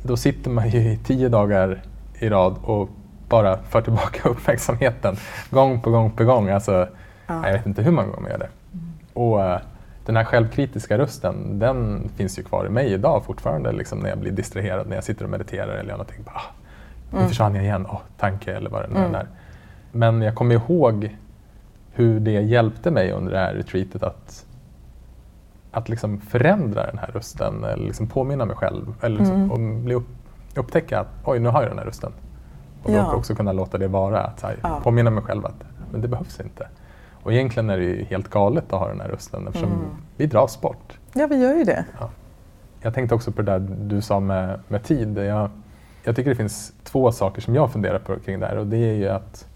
[0.03, 1.83] då sitter man ju i tio dagar
[2.19, 2.89] i rad och
[3.29, 5.17] bara för tillbaka uppmärksamheten
[5.51, 6.49] gång på gång på gång.
[6.49, 6.89] Alltså,
[7.27, 7.47] Ja.
[7.47, 8.49] Jag vet inte hur många gånger man gör det.
[8.73, 8.93] Mm.
[9.13, 9.61] Och eh,
[10.11, 14.19] den här självkritiska rösten, den finns ju kvar i mig idag fortfarande liksom när jag
[14.19, 16.23] blir distraherad, när jag sitter och mediterar eller gör någonting.
[16.25, 16.53] Bara, ah,
[17.11, 17.29] nu Mm.
[17.29, 19.15] försvann jag igen, oh, tanke eller vad det nu Mm.
[19.15, 19.27] är.
[19.93, 21.17] Men jag kommer ihåg
[21.93, 24.47] hur det hjälpte mig under det här retreatet att,
[25.71, 29.85] att liksom förändra den här rösten eller liksom påminna mig själv eller liksom, Mm.
[29.85, 30.09] bli upp,
[30.57, 32.13] upptäcka att oj, nu har jag den här rösten.
[32.83, 33.15] Och Ja.
[33.15, 34.21] också kunna låta det vara.
[34.21, 34.81] Att, så här, Ja.
[34.83, 36.69] Påminna mig själv att men det behövs inte.
[37.23, 39.85] Och egentligen är det ju helt galet att ha den här rösten eftersom Mm.
[40.17, 40.99] vi dras bort.
[41.13, 41.85] Ja, vi gör ju det.
[42.83, 45.19] Jag tänkte också på det där du sa med, med tid.
[45.19, 45.51] Jag,
[46.05, 48.77] jag tycker det finns två saker som jag funderar på kring det här och det
[48.77, 49.47] är ju att,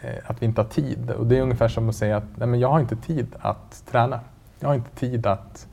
[0.00, 1.10] eh, att vi inte har tid.
[1.10, 3.82] Och det är ungefär som att säga att nej, men jag har inte tid att
[3.90, 4.20] träna.
[4.60, 5.66] Jag har inte tid att,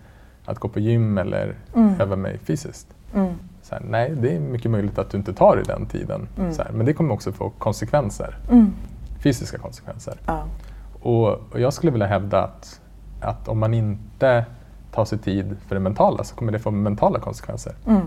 [0.46, 2.02] att gå på gym eller Mm.
[2.02, 2.88] öva mig fysiskt.
[3.16, 3.34] Mm.
[3.62, 6.28] Så här, nej, det är mycket möjligt att du inte tar i den tiden.
[6.38, 6.54] Mm.
[6.54, 8.74] Så här, men det kommer också få konsekvenser, Mm.
[9.20, 10.14] fysiska konsekvenser.
[10.26, 10.44] Ja.
[11.02, 12.82] Och, och jag skulle vilja hävda att,
[13.22, 14.46] att om man inte
[14.92, 17.74] tar sig tid för det mentala så kommer det få mentala konsekvenser.
[17.88, 18.02] Mm.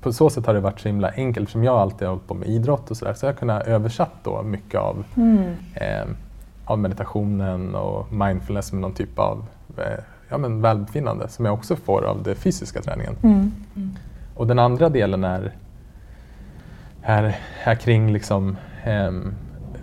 [0.00, 2.34] På så sätt har det varit så himla enkelt, som jag alltid har hållit på
[2.34, 5.54] med idrott och sådär, så jag har kunnat översatt då mycket av, Mm.
[5.74, 6.06] eh,
[6.64, 9.44] av meditationen och mindfulness med någon typ av
[9.78, 13.16] eh, ja, men välbefinnande som jag också får av den fysiska träningen.
[13.22, 13.52] Mm.
[14.34, 15.52] Och den andra delen är,
[17.02, 19.34] är, är kring liksom, ehm,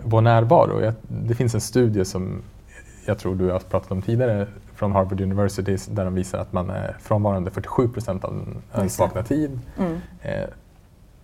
[0.04, 0.80] vår närvaro.
[0.80, 2.42] Jag, det finns en studie som
[3.06, 6.70] jag tror du har pratat om tidigare från Harvard University där de visar att man
[6.70, 9.60] är frånvarande 47 procent av ens vakna tid.
[9.78, 10.00] Mm.
[10.22, 10.44] Eh,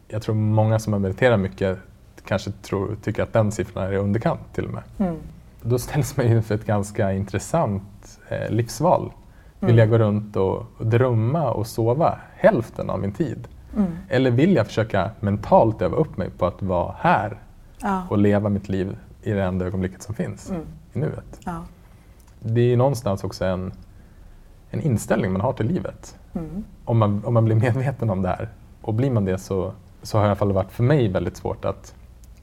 [0.09, 1.79] jag tror många som har mediterat mycket
[2.25, 4.83] kanske tror, tycker att den siffran är i underkant till och med.
[4.99, 5.17] Mm.
[5.63, 9.13] Då ställs man inför ett ganska intressant eh, livsval.
[9.61, 9.79] Vill Mm.
[9.79, 13.49] jag gå runt och, och drömma och sova hälften av min tid?
[13.77, 13.93] Mm.
[14.09, 17.39] Eller vill jag försöka mentalt öva upp mig på att vara här
[17.83, 18.03] Ja.
[18.11, 20.63] och leva mitt liv i det enda ögonblicket som finns, Mm.
[20.93, 21.41] i nuet?
[21.45, 21.63] Ja.
[22.41, 23.73] Det är ju någonstans också en,
[24.71, 26.17] en inställning man har till livet.
[26.35, 26.65] Mm.
[26.85, 28.49] Om man, om man blir medveten om det här.
[28.83, 31.37] Och blir man det så, så har det i alla fall varit för mig väldigt
[31.37, 31.95] svårt att,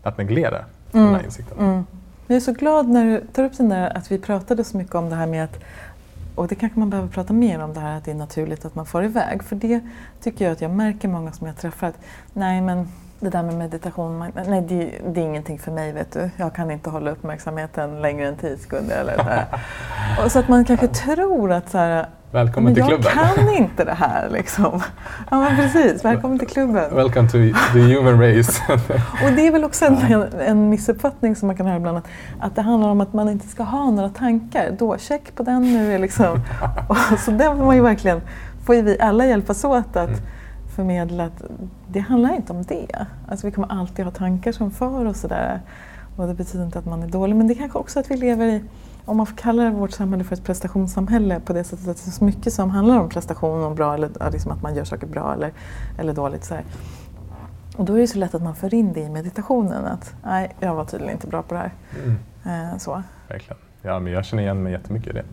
[0.04, 1.26] att negligera den här Mm.
[1.26, 1.58] insikten.
[1.60, 1.84] Mm.
[2.28, 4.96] Jag är så glad när du tar upp den där att vi pratade så mycket
[4.96, 5.60] om det här med att
[6.36, 8.76] och det kanske man behöver prata mer om det här att det är naturligt att
[8.76, 9.44] man får iväg.
[9.44, 9.82] För det
[10.22, 12.00] tycker jag att jag märker många som jag träffar att
[12.34, 12.88] nej men
[13.20, 16.30] det där med meditation, man- nej det, det är ingenting för mig vet du.
[16.38, 19.46] Jag kan inte hålla uppmärksamheten längre än 10 sekunder eller så här.
[20.26, 23.36] Och så att man kanske tror att så här, Välkommen men till jag klubben!
[23.36, 24.82] kan inte det här liksom.
[25.32, 26.96] Ja men precis, välkommen till klubben.
[26.96, 27.38] Welcome to
[27.74, 28.62] the human race!
[29.26, 32.08] Och det är väl också en, en, missuppfattning som man kan höra ibland, att,
[32.40, 34.76] att det handlar om att man inte ska ha några tankar.
[34.80, 35.98] Då, check på den nu.
[35.98, 36.42] Liksom.
[36.90, 38.22] Och, så den får man ju verkligen,
[38.66, 40.20] får ju vi alla hjälpas åt att Mm.
[40.78, 41.44] Förmedla att
[41.88, 43.06] det handlar inte om det.
[43.28, 45.62] Alltså vi kommer alltid ha tankar som för och sådär.
[46.16, 48.18] Och det betyder inte att man är dålig, men det är kanske också att vi
[48.18, 48.64] lever i
[49.06, 52.12] om man får kalla vårt samhälle för ett prestationssamhälle på det sättet att det är
[52.12, 55.34] så mycket som handlar om prestation och bra, eller liksom att man gör saker bra
[55.34, 55.52] eller,
[56.00, 56.44] eller dåligt.
[56.44, 56.64] Så här.
[57.78, 59.86] Och då är det så lätt att man för in det i meditationen.
[59.86, 61.72] Att nej, jag var tydligen inte bra på det här.
[62.04, 63.04] Mm, Eh, så.
[63.28, 63.58] verkligen.
[63.82, 65.24] Ja, men jag känner igen mig jättemycket i det.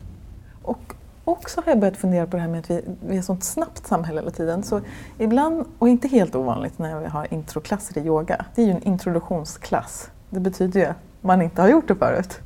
[0.62, 0.94] Och
[1.24, 3.44] också har jag börjat fundera på det här med att vi, vi är ett sånt
[3.44, 4.62] snabbt samhälle hela tiden.
[4.62, 4.80] Så
[5.18, 8.82] ibland, och inte helt ovanligt när vi har introklasser i yoga, det är ju en
[8.82, 10.10] introduktionsklass.
[10.30, 12.40] Det betyder ju att man inte har gjort det förut.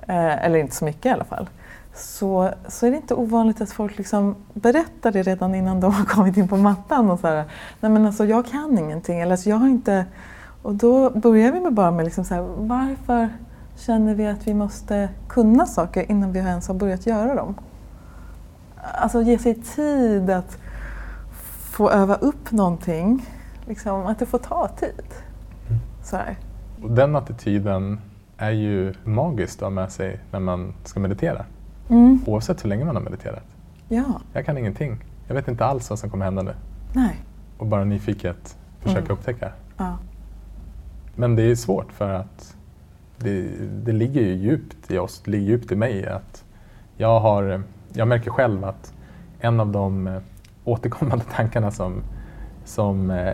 [0.00, 1.48] Eh, eller inte så mycket i alla fall.
[1.94, 6.04] Så, så är det inte ovanligt att folk liksom berättar det redan innan de har
[6.04, 7.10] kommit in på mattan.
[7.10, 7.44] Och så här,
[7.80, 9.20] Nej men alltså jag kan ingenting.
[9.20, 10.04] Eller alltså jag har inte...
[10.62, 13.28] Och då börjar vi med bara med liksom så här, varför
[13.76, 17.54] känner vi att vi måste kunna saker innan vi ens har börjat göra dem?
[18.94, 20.58] Alltså ge sig tid att
[21.70, 23.26] få öva upp någonting.
[23.66, 25.04] Liksom, att det får ta tid.
[26.02, 26.36] Så här.
[26.88, 28.00] Den attityden
[28.36, 31.44] är ju magiskt att ha med sig när man ska meditera.
[31.88, 32.18] Mm.
[32.26, 33.42] Oavsett hur länge man har mediterat.
[33.88, 35.04] Ja, Jag kan ingenting.
[35.28, 36.54] Jag vet inte alls vad som kommer hända nu.
[36.92, 37.16] nej.
[37.58, 39.12] Och bara nyfiket försöka Mm.
[39.12, 39.52] upptäcka.
[39.76, 39.98] Ja.
[41.14, 42.56] Men det är svårt för att
[43.18, 43.48] det,
[43.84, 46.44] det ligger ju djupt i oss, det ligger djupt i mig att
[46.96, 47.62] jag har,
[47.96, 48.92] jag märker själv att
[49.40, 50.18] en av de eh,
[50.64, 52.02] återkommande tankarna som,
[52.64, 53.28] som eh,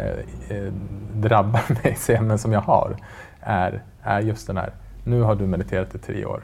[0.48, 0.72] eh,
[1.14, 2.96] drabbar mig, så- men som jag har,
[3.40, 4.72] är, är just den här,
[5.04, 6.42] nu har du mediterat i tre år.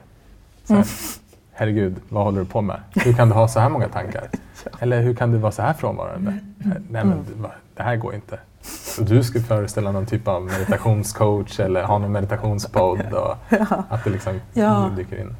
[0.69, 0.87] Här, Mm.
[1.51, 2.79] Herregud, vad håller du på med?
[2.95, 4.29] Hur kan du ha så här många tankar?
[4.79, 6.37] Eller hur kan du vara så här frånvarande?
[6.57, 7.45] Nej men Mm.
[7.75, 8.39] det här går inte.
[8.61, 13.35] Så du skulle föreställa någon typ av meditationscoach eller ha någon meditationspodd och
[13.89, 14.91] att det liksom Ja.
[14.97, 15.35] dyker in.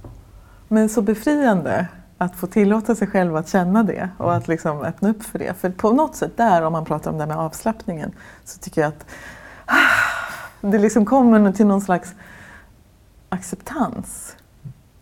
[0.68, 1.88] Men så befriande
[2.21, 5.53] att få tillåta sig själv att känna det och att liksom öppna upp för det.
[5.53, 8.12] För på något sätt där, om man pratar om det här med avslappningen,
[8.43, 9.05] så tycker jag att
[9.65, 9.75] ah,
[10.62, 12.15] det liksom kommer till någon slags
[13.29, 14.36] acceptans.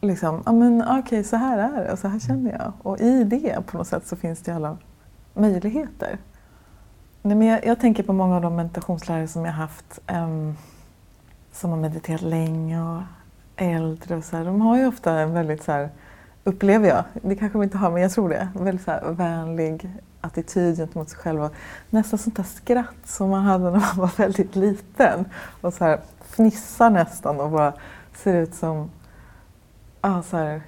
[0.02, 2.74] Liksom, ja men okej, så här är det och så här känner jag.
[2.82, 4.78] Och i det på något sätt så finns det alla
[5.34, 6.18] möjligheter.
[7.22, 10.56] Nej, men jag, jag tänker på många av de meditationslärare som jag haft ehm,
[11.52, 13.02] som har mediterat länge och
[13.56, 15.90] äldre och så här, de har ju ofta en väldigt så här,
[16.48, 19.90] upplever jag, det kanske de inte har men jag tror det, väldigt så här, vänlig
[20.22, 21.44] attityd gentemot sig själv.
[21.44, 21.54] Och
[21.90, 25.26] nästan sånt där skratt som man hade när man var väldigt liten.
[25.62, 27.74] Och så här fnissar nästan och bara
[28.16, 28.90] ser ut som
[30.02, 30.62] ja, så här,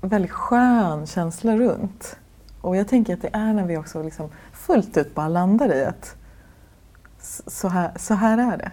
[0.00, 2.16] väldigt skön känsla runt.
[2.60, 5.84] Och jag tänker att det är när vi också liksom fullt ut bara landar i
[5.84, 6.16] att
[7.46, 8.72] så här, så här är det.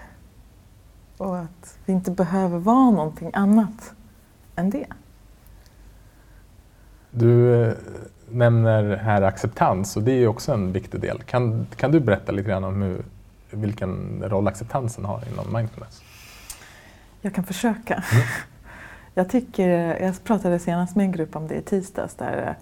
[1.17, 3.93] Och att vi inte behöver vara någonting annat
[4.55, 4.87] än det.
[7.11, 7.73] Du eh,
[8.31, 11.23] nämner här acceptans och det är ju också en viktig del.
[11.23, 13.03] Kan, kan du berätta lite grann om hur,
[13.51, 16.01] vilken roll acceptansen har inom mindfulness?
[17.21, 17.93] Jag kan försöka.
[17.93, 18.25] Mm.
[19.13, 19.69] Jag, tycker,
[20.03, 22.55] jag pratade senast med en grupp om det i tisdags där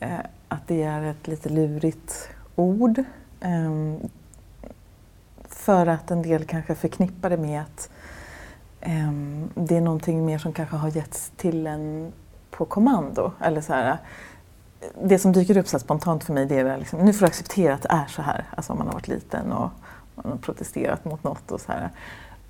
[0.00, 2.98] eh, att det är ett lite lurigt ord.
[3.40, 4.08] Eh,
[5.48, 7.90] för att en del kanske förknippar det med att
[8.80, 9.12] eh,
[9.54, 12.12] det är någonting mer som kanske har getts till en
[12.50, 13.32] på kommando.
[13.40, 13.98] Eller så här,
[15.02, 17.74] det som dyker upp så spontant för mig det är liksom, nu får du acceptera
[17.74, 18.44] att det är så här.
[18.56, 19.70] Alltså om man har varit liten och
[20.14, 21.90] man har protesterat mot något och så här.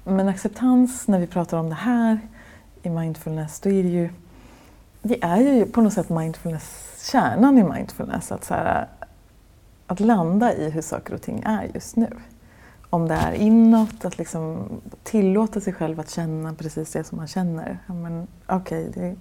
[0.04, 2.20] Men acceptans när vi pratar om det här
[2.82, 4.10] i mindfulness, då är det ju
[5.02, 8.88] det är ju på något sätt mindfulness, kärnan i mindfulness, att, så här,
[9.86, 12.08] att landa i hur saker och ting är just nu.
[12.90, 14.68] Om det är inåt, att liksom
[15.02, 17.78] tillåta sig själv att känna precis det som man känner.
[18.46, 19.14] Okej, okay,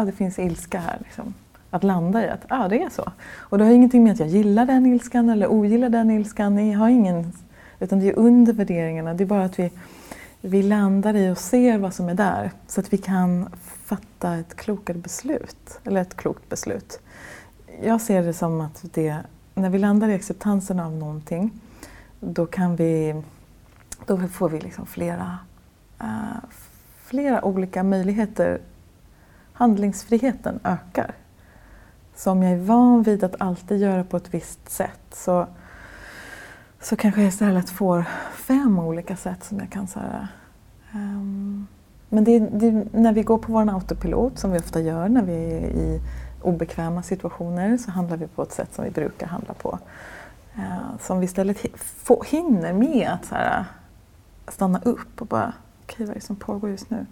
[0.00, 0.98] det, det finns ilska här.
[1.00, 1.34] Liksom
[1.70, 3.12] att landa i att ah, det är så.
[3.36, 6.54] Och det har ingenting med att jag gillar den ilskan eller ogillar den ilskan.
[6.54, 7.32] Ni har ingen,
[7.80, 9.14] utan det är under värderingarna.
[9.14, 9.70] Det är bara att vi,
[10.40, 13.48] vi landar i och ser vad som är där så att vi kan
[13.84, 15.80] fatta ett klokare beslut.
[15.84, 17.00] Eller ett klokt beslut.
[17.82, 19.16] Jag ser det som att det,
[19.54, 21.50] när vi landar i acceptansen av någonting
[22.20, 23.22] då kan vi
[24.06, 25.38] då får vi liksom flera,
[26.02, 26.44] uh,
[27.04, 28.60] flera olika möjligheter.
[29.62, 31.14] Handlingsfriheten ökar.
[32.14, 35.46] Så om jag är van vid att alltid göra på ett visst sätt så,
[36.80, 40.28] så kanske jag istället får fem olika sätt som jag kan så här,
[40.94, 41.66] um,
[42.08, 45.32] men det, det, när vi går på vår autopilot, som vi ofta gör när vi
[45.32, 46.00] är i
[46.42, 49.78] obekväma situationer, så handlar vi på ett sätt som vi brukar handla på.
[50.56, 51.58] Uh, som vi istället
[52.26, 53.64] hinner med att så här,
[54.48, 57.06] stanna upp och bara, okej okay, vad är det som pågår just nu?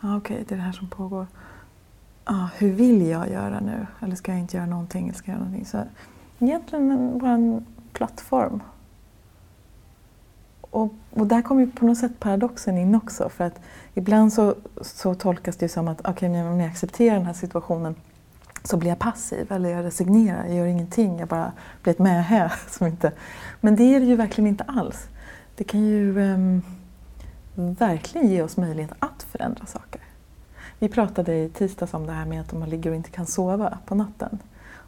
[0.00, 1.26] Ja, okej, okay, det är det här som pågår
[2.30, 3.86] ah, hur vill jag göra nu?
[4.00, 5.08] Eller ska jag inte göra någonting?
[5.08, 5.66] Eller ska jag göra någonting?
[5.66, 5.84] Så
[6.38, 8.62] egentligen en, bara en plattform.
[10.60, 13.28] Och, och där kommer ju på något sätt paradoxen in också.
[13.28, 13.60] För att
[13.94, 17.94] ibland så, så tolkas det som att okay, om jag accepterar den här situationen
[18.64, 22.52] så blir jag passiv eller jag resignerar, jag gör ingenting, jag bara blir ett mähä.
[22.68, 23.12] Som inte...
[23.60, 25.08] Men det är det ju verkligen inte alls.
[25.56, 26.62] Det kan ju um,
[27.54, 30.00] verkligen ge oss möjlighet att förändra saker.
[30.80, 33.78] Vi pratade i tisdags om det här med att man ligger och inte kan sova
[33.86, 34.38] på natten.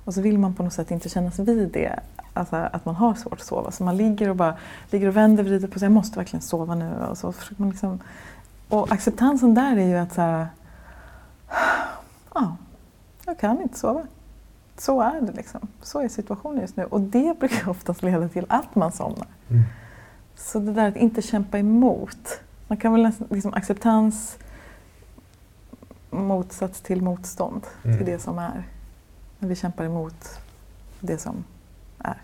[0.05, 2.01] Och så vill man på något sätt inte kännas vid det,
[2.35, 3.71] alltså att man har svårt att sova.
[3.71, 4.57] Så man ligger och bara
[4.91, 5.87] ligger och vänder och vrider på sig.
[5.87, 6.95] Jag måste verkligen sova nu.
[7.11, 8.01] Och, så man liksom,
[8.69, 10.47] och acceptansen där är ju att så här,
[12.35, 12.57] ja,
[13.25, 14.07] jag kan inte sova.
[14.79, 15.61] Så är det liksom.
[15.83, 16.85] Så är situationen just nu.
[16.85, 19.27] Och det brukar oftast leda till att man somnar.
[19.49, 19.63] Mm.
[20.37, 22.41] Så det där att inte kämpa emot.
[22.69, 24.39] Man kan väl liksom acceptans
[26.13, 27.97] motsats till motstånd mm.
[27.97, 28.65] till det som är.
[29.39, 30.41] När vi kämpar emot
[31.01, 31.45] det som
[31.99, 32.17] är.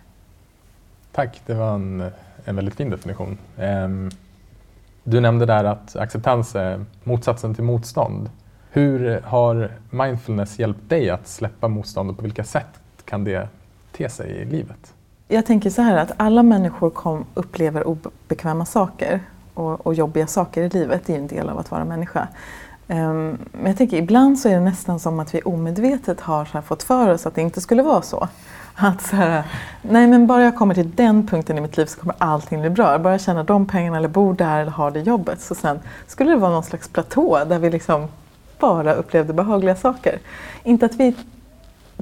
[1.12, 2.10] Tack, det var en,
[2.44, 3.38] en väldigt fin definition.
[3.56, 4.10] Um,
[5.04, 8.30] du nämnde där att acceptans är motsatsen till motstånd.
[8.70, 13.48] Hur har mindfulness hjälpt dig att släppa motstånd och på vilka sätt kan det
[13.92, 14.94] te sig i livet?
[15.28, 19.20] Jag tänker så här att alla människor kom, upplever obekväma saker
[19.54, 21.02] och, och jobbiga saker i livet.
[21.06, 22.28] Det är en del av att vara människa.
[22.88, 26.62] Ehm, men jag tänker ibland så är det nästan som att vi omedvetet har så
[26.62, 28.28] fått för oss att det inte skulle vara så.
[28.74, 29.42] Att så här,
[29.82, 32.70] nej men bara jag kommer till den punkten i mitt liv så kommer allting bli
[32.70, 32.98] bra.
[32.98, 35.40] Bara jag tjänar de pengarna eller bor där eller har det jobbet.
[35.40, 38.08] Så sen skulle det vara någon slags platå där vi liksom
[38.58, 40.18] bara upplevde behagliga saker.
[40.64, 41.14] Inte att vi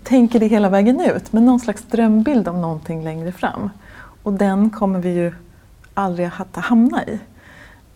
[0.02, 3.70] tänker det hela vägen ut, men någon slags drömbild om någonting längre fram.
[4.22, 5.32] Och den kommer vi ju
[5.94, 7.18] aldrig att hamna i.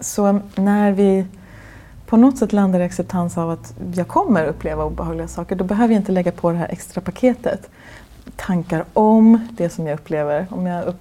[0.01, 1.27] Så när vi
[2.11, 5.95] på något sätt landar i acceptans av att jag kommer uppleva obehagliga saker, då behöver
[5.95, 7.71] jag inte lägga på det här extra paketet.
[8.37, 10.47] Tankar om det som jag upplever.
[10.51, 11.01] Om jag, upp,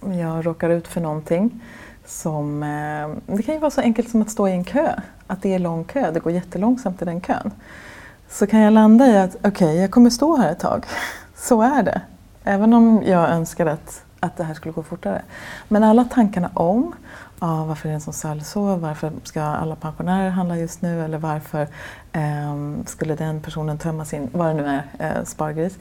[0.00, 1.60] jag råkar ut för någonting
[2.06, 2.62] som...
[2.62, 5.00] Eh, det kan ju vara så enkelt som att stå i en kö.
[5.26, 7.50] Att det är lång kö, det går jättelångsamt i den kön.
[8.28, 10.86] Så kan jag landa i att okej, okay, jag kommer stå här ett tag.
[11.36, 12.00] Så är det.
[12.44, 15.22] Även om jag önskar att, att det här skulle gå fortare.
[15.68, 16.94] Men alla tankarna om
[17.40, 18.76] ja, varför är den som säljs så?
[18.76, 21.04] Varför ska alla pensionärer handla just nu?
[21.04, 21.68] Eller varför
[22.12, 24.66] eh, skulle den personen tömma sin, vad det nu
[24.98, 25.78] är, eh, spargris?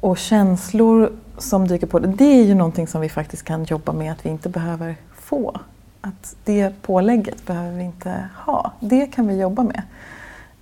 [0.00, 4.12] Och känslor som dyker på, det är ju någonting som vi faktiskt kan jobba med
[4.12, 5.60] att vi inte behöver få.
[6.00, 8.72] Att det pålägget behöver vi inte ha.
[8.80, 9.82] Det kan vi jobba med.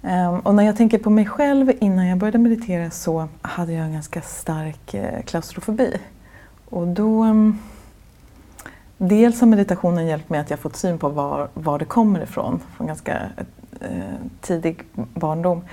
[0.03, 3.85] Um, och när jag tänker på mig själv innan jag började meditera så hade jag
[3.85, 5.97] en ganska stark eh, klaustrofobi.
[6.71, 7.25] Och då...
[7.25, 7.59] Um,
[9.09, 12.61] dels har meditationen hjälpt mig att jag fått syn på var, var det kommer ifrån,
[12.77, 13.23] från ganska
[13.81, 13.89] eh,
[14.41, 15.65] tidig barndom.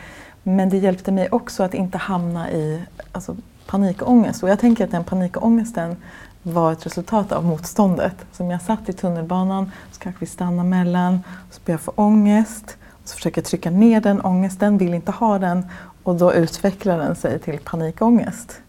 [0.43, 3.35] Men det hjälpte mig också att inte hamna i alltså,
[3.67, 4.43] panikångest.
[4.43, 5.95] Och jag tänker att den panikångesten
[6.43, 8.15] var ett resultat av motståndet.
[8.31, 11.19] Som jag satt i tunnelbanan, så kanske vi stannar mellan,
[11.51, 12.77] så börjar jag få ångest.
[13.03, 15.65] Så försöker jag trycka ner den ångesten, vill inte ha den
[16.03, 18.61] och då utvecklar den sig till panikångest.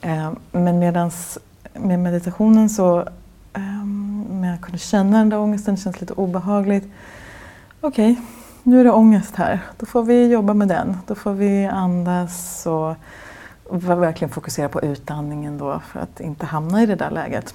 [0.00, 1.38] Eh, men medans
[1.74, 3.08] med meditationen så
[3.58, 6.92] Ehm, Men jag kunde känna den där ångesten, det känns lite obehagligt.
[7.80, 8.24] Okej, okay,
[8.62, 9.60] nu är det ångest här.
[9.78, 10.96] Då får vi jobba med den.
[11.06, 12.96] Då får vi andas och
[13.82, 17.54] verkligen fokusera på utandningen då för att inte hamna i det där läget.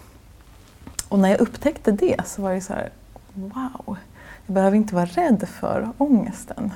[1.09, 2.89] Och när jag upptäckte det så var det så här,
[3.33, 3.97] wow,
[4.45, 6.73] jag behöver inte vara rädd för ångesten.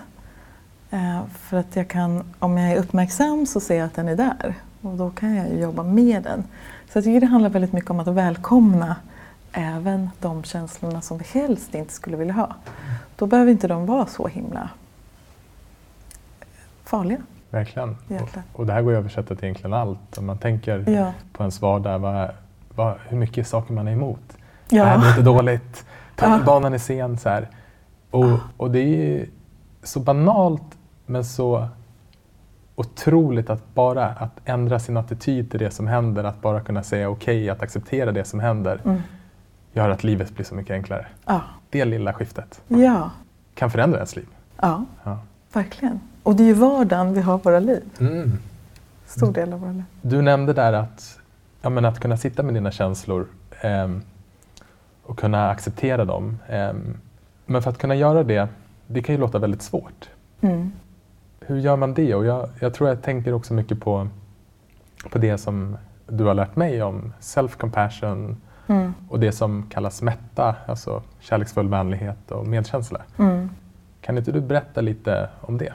[0.91, 4.15] Ehm, för att jag kan, om jag är uppmärksam så ser jag att den är
[4.15, 6.43] där och då kan jag jobba med den.
[6.91, 8.95] Så jag tycker det handlar väldigt mycket om att välkomna
[9.58, 12.55] även de känslorna som vi helst inte skulle vilja ha.
[13.16, 14.70] Då behöver inte de vara så himla
[16.84, 17.18] farliga.
[17.49, 17.97] Verkligen.
[18.10, 20.18] Och, och, det här går ju att översätta till egentligen allt.
[20.18, 21.14] Om man tänker ja.
[21.34, 22.30] på ens vardag, vad,
[22.76, 24.38] vad, hur mycket saker man är emot.
[24.70, 24.84] Ja.
[24.84, 25.86] Det här är inte dåligt,
[26.16, 27.18] tunnelbanan är sen.
[27.18, 27.47] Så här.
[28.12, 29.30] Och, och det är ju
[29.84, 31.68] så banalt men så
[32.76, 37.10] otroligt att bara att ändra sin attityd till det som händer, att bara kunna säga
[37.10, 39.01] okej, okay, att acceptera det som händer, mm.
[39.78, 41.05] Gör att livet blir så mycket enklare.
[41.25, 41.41] Ja.
[41.69, 43.11] Det lilla skiftet ja.
[43.53, 44.28] kan förändra ens liv.
[44.61, 45.19] Ja, ja,
[45.53, 45.99] verkligen.
[46.23, 47.84] Och det är ju vardagen vi har våra liv.
[47.99, 48.32] Mm.
[49.05, 49.84] Stor del av våra liv.
[50.01, 51.19] Du nämnde där att,
[51.61, 53.28] ja, men att kunna sitta med dina känslor
[53.61, 53.91] eh,
[55.03, 56.38] och kunna acceptera dem.
[56.47, 56.73] Eh,
[57.45, 58.47] men för att kunna göra det,
[58.88, 60.09] det kan ju låta väldigt svårt.
[60.41, 60.71] Mm.
[61.39, 62.15] Hur gör man det?
[62.15, 64.07] Och jag, jag, tror jag tänker också mycket på,
[65.09, 68.36] på det som du har lärt mig om self-compassion
[68.68, 68.93] mm.
[69.09, 73.01] och det som kallas metta, alltså kärleksfull vänlighet och medkänsla.
[73.18, 73.49] Mm.
[74.01, 75.74] Kan inte du berätta lite om det?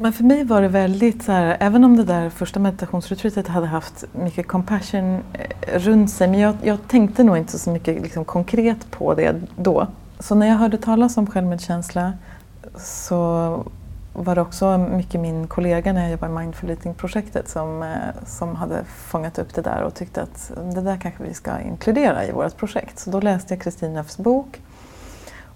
[0.00, 3.66] Men för mig var det väldigt så här, även om det där första meditationsretreatet hade
[3.66, 8.24] haft mycket compassion eh, runt sig, men jag, jag tänkte nog inte så mycket liksom,
[8.24, 9.86] konkret på det då.
[10.18, 12.12] Så när jag hörde talas om självmedkänsla
[12.76, 13.64] så
[14.24, 18.56] var det också mycket min kollega när jag jobbade i Mindful Eating-projektet som, eh, som
[18.56, 22.32] hade fångat upp det där och tyckte att det där kanske vi ska inkludera i
[22.32, 22.98] vårt projekt.
[22.98, 24.60] Så då läste jag Kristin Öfs bok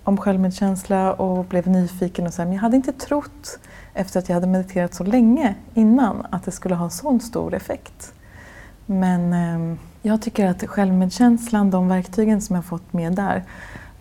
[0.05, 3.59] om självmedkänsla och blev nyfiken och sa men jag hade inte trott
[3.95, 7.55] efter att jag hade mediterat så länge innan att det skulle ha en sån stor
[7.55, 8.13] effekt.
[8.87, 13.45] Men eh, jag tycker att självmedkänslan, de verktygen som jag fått med där,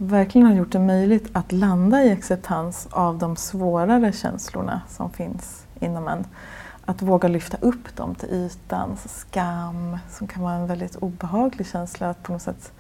[0.02, 5.66] verkligen har gjort det möjligt att landa i acceptans av de svårare känslorna som finns
[5.80, 6.26] inom en.
[6.86, 12.10] Att våga lyfta upp dem till ytan, skam som kan vara en väldigt obehaglig känsla
[12.10, 12.72] att på något sätt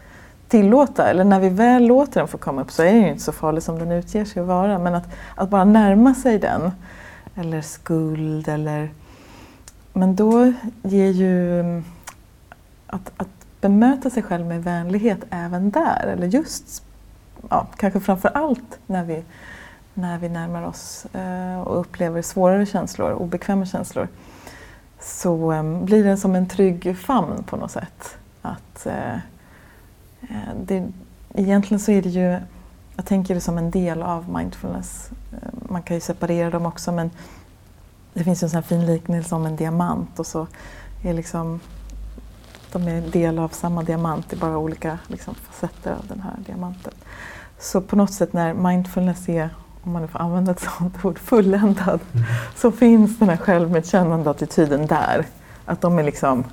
[0.47, 1.07] tillåta.
[1.07, 3.31] Eller när vi väl låter den få komma upp så är den ju inte så
[3.31, 4.79] farlig som den utger sig att vara.
[4.79, 6.71] Men att, att bara närma sig den,
[7.35, 8.91] eller skuld eller...
[9.93, 10.53] Men då
[10.83, 11.83] ger ju mm,
[12.87, 16.83] att, att bemöta sig själv med vänlighet även där, eller just
[17.49, 19.23] ja, kanske framför allt när vi,
[19.93, 24.07] när vi närmar oss eh, och upplever svårare känslor, obekväma känslor,
[24.99, 28.17] så eh, blir det som en trygg famn på något sätt.
[28.41, 29.13] Att, eh,
[30.21, 30.87] eh det,
[31.33, 32.39] egentligen så är det ju,
[32.95, 35.11] jag tänker det som en del av mindfulness.
[35.31, 37.11] Eh, man kan ju separera dem också men
[38.13, 40.47] det finns ju en sån här fin liknelse om en diamant och så
[41.03, 41.59] är liksom
[42.71, 46.35] de är del av samma diamant, det är bara olika liksom, facetter av den här
[46.45, 46.93] diamanten.
[47.61, 49.49] Så på något sätt när mindfulness är,
[49.83, 52.25] om man nu får använda ett sånt ord, fulländad, mm.
[52.55, 55.25] så finns den här självmedkännande attityden där.
[55.65, 56.43] Att de är liksom,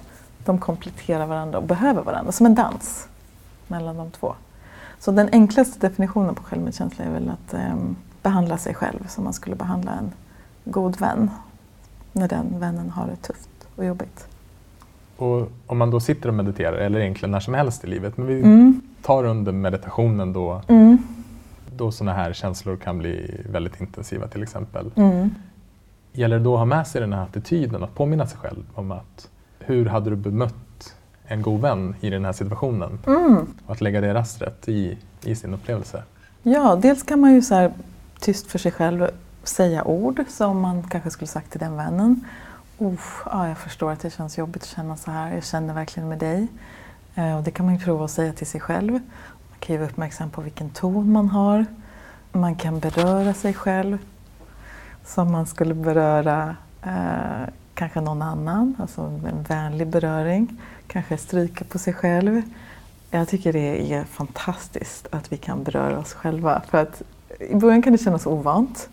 [0.45, 3.09] de kompletterar varandra och behöver varandra, som en dans
[3.67, 4.35] mellan de två.
[4.99, 7.77] Så den enklaste definitionen på självmedkänsla är väl att eh,
[8.23, 10.13] behandla sig själv som man skulle behandla en
[10.65, 11.31] god vän
[12.13, 14.27] när den vännen har det tufft och jobbigt.
[15.17, 18.27] Och om man då sitter och mediterar, eller egentligen när som helst i livet, men
[18.27, 18.81] vi mm.
[19.03, 20.99] Tar under meditationen då, mm.
[21.76, 24.90] då sådana här känslor kan bli väldigt intensiva till exempel.
[24.96, 25.34] Mm.
[26.12, 28.92] Gäller det då att ha med sig den här attityden, att påminna sig själv om
[28.92, 29.28] att
[29.59, 30.94] hur hade du bemött
[31.28, 32.99] en god vän i den här situationen.
[33.07, 33.46] Mm.
[33.66, 36.03] Och att lägga det rastret i, i sin upplevelse.
[36.42, 37.72] Ja, dels kan man ju så här,
[38.20, 39.11] tyst för sig själv
[39.42, 42.24] säga ord som man kanske skulle sagt till den vännen.
[42.78, 45.34] Uff, ja, jag förstår att det känns jobbigt att känna så här.
[45.34, 46.49] Jag känner verkligen med dig.
[47.19, 48.93] Eh, och det kan man ju prova att säga till sig själv.
[48.93, 51.66] Man kan ju vara uppmärksam på vilken ton man har.
[52.33, 53.99] Man kan beröra sig själv
[55.05, 60.61] som man skulle beröra eh, kanske någon annan, alltså en vänlig beröring.
[60.87, 62.43] Kanske stryka på sig själv.
[63.11, 66.62] Jag tycker det är fantastiskt att vi kan beröra oss själva.
[66.71, 67.03] För att
[67.41, 68.89] I början kan det kännas ovant.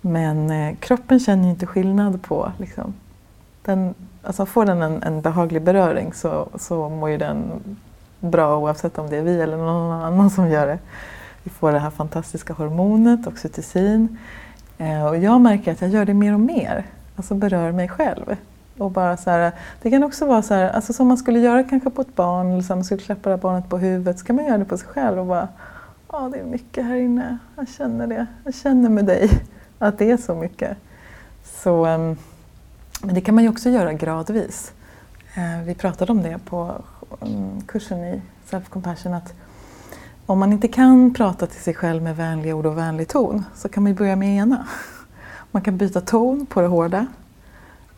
[0.00, 2.94] Men eh, kroppen känner ju inte skillnad på liksom,
[3.62, 7.42] den, alltså får den en, en behaglig beröring så, så mår ju den
[8.20, 10.78] bra oavsett om det är vi eller någon annan som gör det.
[11.42, 14.18] Vi får det här fantastiska hormonet, oxytocin.
[14.78, 16.84] Eh, och jag märker att jag gör det mer och mer.
[17.16, 18.36] Alltså berör mig själv.
[18.78, 19.52] Och bara så här,
[19.82, 22.50] det kan också vara så här, alltså som man skulle göra kanske på ett barn,
[22.50, 24.78] eller så man skulle klappa det barnet på huvudet, så kan man göra det på
[24.78, 25.48] sig själv och bara,
[26.12, 29.30] ja det är mycket här inne, jag känner det, jag känner med dig
[29.78, 30.76] att det är så mycket.
[31.44, 32.16] Så, um,
[33.02, 34.72] men det kan man ju också göra gradvis.
[35.38, 36.84] Uh, vi pratade om det på
[37.20, 39.34] um, kursen i Self-Compassion, att
[40.26, 43.68] om man inte kan prata till sig själv med vänliga ord och vänlig ton så
[43.68, 44.66] kan man börja med ena.
[45.54, 47.06] Man kan byta ton på det hårda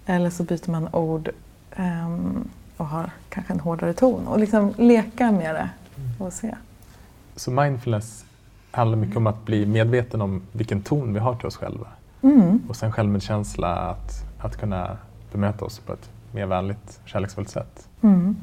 [0.07, 1.29] eller så byter man ord
[1.77, 5.69] um, och har kanske en hårdare ton och liksom leka med det
[6.19, 6.55] och se.
[7.37, 8.25] Så mindfulness
[8.71, 11.87] handlar mycket om att bli medveten om vilken ton vi har till oss själva.
[12.23, 12.63] Mm.
[12.69, 14.97] Och sen självmedkänsla, att, att kunna
[15.33, 17.89] bemöta oss på ett mer vänligt, kärleksfullt sätt.
[18.03, 18.37] Mm.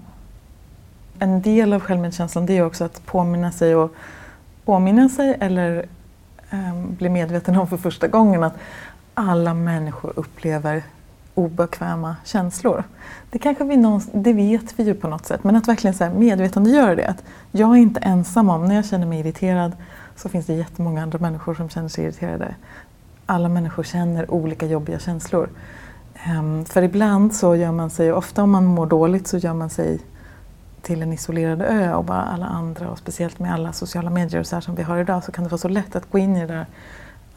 [1.20, 3.96] En del av självmedkänslan det är också att påminna sig och
[4.66, 5.86] påminna sig eller
[6.50, 8.54] eh, bli medveten om för första gången att
[9.14, 10.84] alla människor upplever
[11.34, 12.84] obekväma känslor.
[13.30, 16.04] Det kanske vi någon, det vet vi ju på något sätt, men att verkligen så
[16.04, 17.08] här medvetandegöra det.
[17.08, 19.72] Att jag är inte ensam om, när jag känner mig irriterad
[20.16, 22.56] så finns det jättemånga andra människor som känner sig irriterade.
[23.26, 25.50] Alla människor känner olika jobbiga känslor.
[26.24, 29.70] Ehm, för ibland så gör man sig, ofta om man mår dåligt så gör man
[29.70, 30.00] sig
[30.82, 34.48] till en isolerad ö och bara alla andra och speciellt med alla sociala medier och
[34.48, 36.36] så här som vi har idag så kan det vara så lätt att gå in
[36.38, 36.66] i det där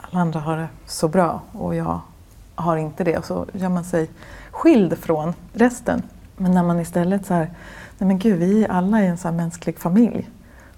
[0.01, 1.99] alla andra har det så bra och jag
[2.55, 4.09] har inte det och så gör man sig
[4.51, 6.01] skild från resten.
[6.37, 7.51] Men när man istället så här,
[7.97, 10.29] nej men gud vi är alla i en så mänsklig familj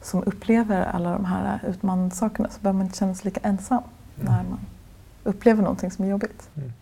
[0.01, 3.84] som upplever alla de här utmanande sakerna så behöver man inte känna sig lika ensam
[4.16, 4.34] mm.
[4.34, 4.60] när man
[5.24, 6.49] upplever någonting som är jobbigt.
[6.55, 6.74] Mm.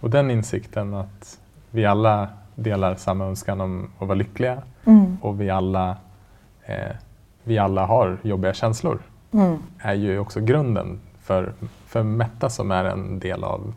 [0.00, 1.38] Och den insikten att
[1.70, 5.16] vi alla delar samma önskan om att vara lyckliga mm.
[5.20, 5.96] och vi alla,
[6.64, 6.96] eh,
[7.44, 8.98] vi alla har jobbiga känslor
[9.32, 9.58] mm.
[9.78, 11.52] är ju också grunden för,
[11.86, 13.74] för Metta som är en del av,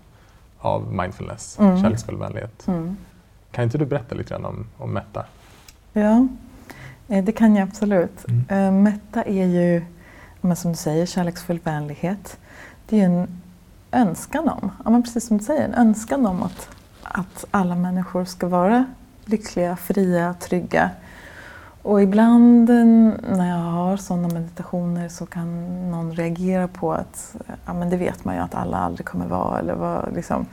[0.60, 1.82] av mindfulness, mm.
[1.82, 2.68] kärleksfull vänlighet.
[2.68, 2.98] Mm.
[3.52, 5.26] Kan inte du berätta lite grann om, om Metta?
[5.94, 6.28] Ja,
[7.08, 8.26] eh, det kan jag absolut.
[8.28, 8.46] Mm.
[8.50, 9.86] Eh, Metta är ju,
[10.56, 12.40] som du säger, kärleksfull vänlighet.
[12.90, 13.42] Det är en
[13.92, 16.70] önskan om, ja, men precis som du säger, en önskan om att,
[17.04, 18.86] att alla människor ska vara
[19.26, 20.90] lyckliga, fria, trygga
[21.82, 22.86] och ibland eh,
[23.38, 27.36] när jag har sådana meditationer så kan någon reagera på att
[27.66, 29.60] ja, men det vet man ju att alla aldrig kommer vara.
[29.60, 30.46] Eller vad, liksom.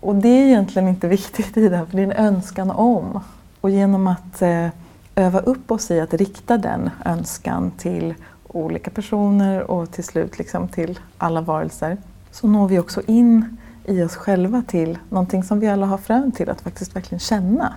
[0.00, 3.20] Och det är egentligen inte viktigt i det här, för det är en önskan om.
[3.60, 4.68] Och genom att eh,
[5.14, 8.14] öva upp oss i att rikta den önskan till
[8.48, 11.96] olika personer och till slut liksom till alla varelser
[12.30, 16.32] så når vi också in i oss själva till någonting som vi alla har frön
[16.32, 17.74] till att faktiskt verkligen känna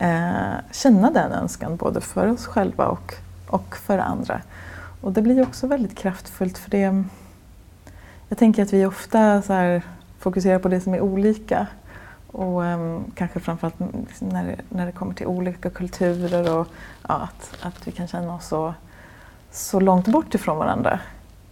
[0.00, 3.14] eh, känna den önskan både för oss själva och,
[3.46, 4.42] och för andra.
[5.00, 7.04] Och det blir också väldigt kraftfullt för det
[8.28, 9.82] jag tänker att vi ofta så här,
[10.18, 11.66] fokuserar på det som är olika
[12.26, 13.78] och um, kanske framförallt
[14.18, 16.66] när det, när det kommer till olika kulturer och
[17.08, 18.74] ja, att, att vi kan känna oss så,
[19.50, 21.00] så långt bort ifrån varandra.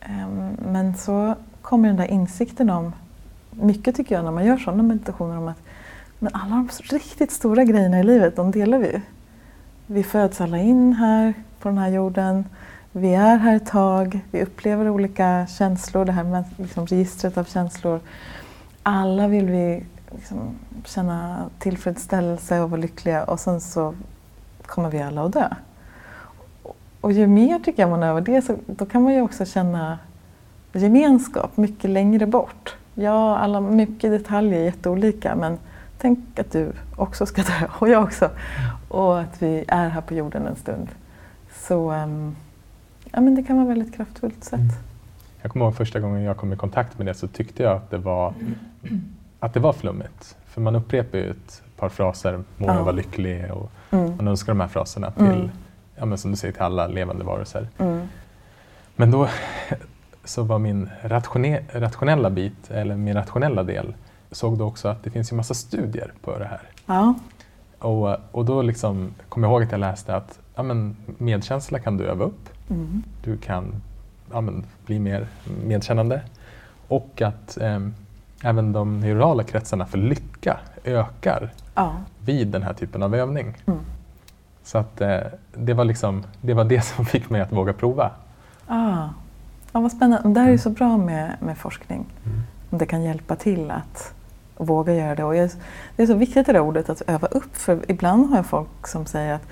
[0.09, 1.35] Um, men så
[1.69, 2.93] kommer den där insikten om,
[3.51, 5.63] mycket tycker jag när man gör sådana meditationer om att
[6.19, 9.01] men alla de riktigt stora grejerna i livet, de delar vi.
[9.87, 12.45] Vi föds alla in här på den här jorden.
[12.93, 17.45] Vi är här ett tag, vi upplever olika känslor, det här med liksom registret av
[17.45, 18.01] känslor.
[18.83, 20.39] Alla vill vi liksom
[20.85, 23.95] känna tillfredsställelse och vara lyckliga och sen så
[24.63, 25.49] kommer vi alla att dö.
[27.01, 29.99] Och ju mer tycker jag man övar det så då kan man ju också känna
[30.79, 32.75] gemenskap mycket längre bort.
[32.95, 35.59] Ja, alla, mycket detaljer är jätteolika men
[35.99, 38.31] tänk att du också ska dö och jag också.
[38.89, 40.89] Och att vi är här på jorden en stund.
[41.55, 42.37] Så um,
[43.13, 44.55] ja, men det kan vara ett väldigt kraftfullt sätt.
[44.61, 44.73] Mm.
[45.43, 47.91] Jag kommer ihåg första gången jag kom i kontakt med det så tyckte jag att
[47.91, 48.35] det var,
[49.41, 50.37] att det var flummigt.
[50.47, 52.83] För man upprepar ju ett par fraser, må Ja.
[52.83, 54.17] vara lycklig och Mm.
[54.17, 55.51] man önskar de här fraserna till, Mm.
[55.97, 57.69] ja, men som du säger, till alla levande varelser.
[57.79, 58.09] Mm.
[58.97, 59.29] Men då
[60.29, 63.95] så var min ratione- rationella bit, eller min rationella del,
[64.31, 66.61] såg då också att det finns ju massa studier på det här.
[66.87, 67.15] Ja.
[67.79, 71.97] Och, och då liksom kom jag ihåg att jag läste att ja, men medkänsla kan
[71.97, 72.49] du öva upp.
[72.71, 73.03] Mm.
[73.25, 73.83] Du kan
[74.33, 75.27] ja, men, bli mer
[75.65, 76.23] medkännande.
[76.89, 77.95] Och att ehm,
[78.43, 81.93] även de neurala kretsarna för lycka ökar Ja.
[82.25, 83.55] vid den här typen av övning.
[83.67, 83.79] Mm.
[84.63, 85.19] Så att eh,
[85.55, 88.11] det, var liksom, det var det som fick mig att våga prova.
[88.67, 89.09] Ah.
[89.73, 90.29] Ja, vad spännande.
[90.29, 92.07] Det här är ju så bra med, med forskning.
[92.25, 92.43] Mm.
[92.71, 94.15] Om det kan hjälpa till att
[94.57, 95.25] våga göra det.
[95.25, 95.51] Och jag,
[95.97, 97.57] det är så viktigt det där ordet att öva upp.
[97.57, 99.47] För ibland har jag folk som säger att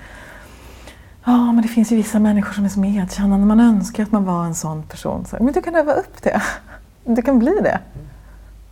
[1.25, 3.45] Ja, men det finns ju vissa människor som är så medkännande.
[3.45, 5.25] Man önskar att man var en sån person.
[5.25, 6.41] Så, men du kan öva upp det.
[7.05, 7.79] Du kan bli det.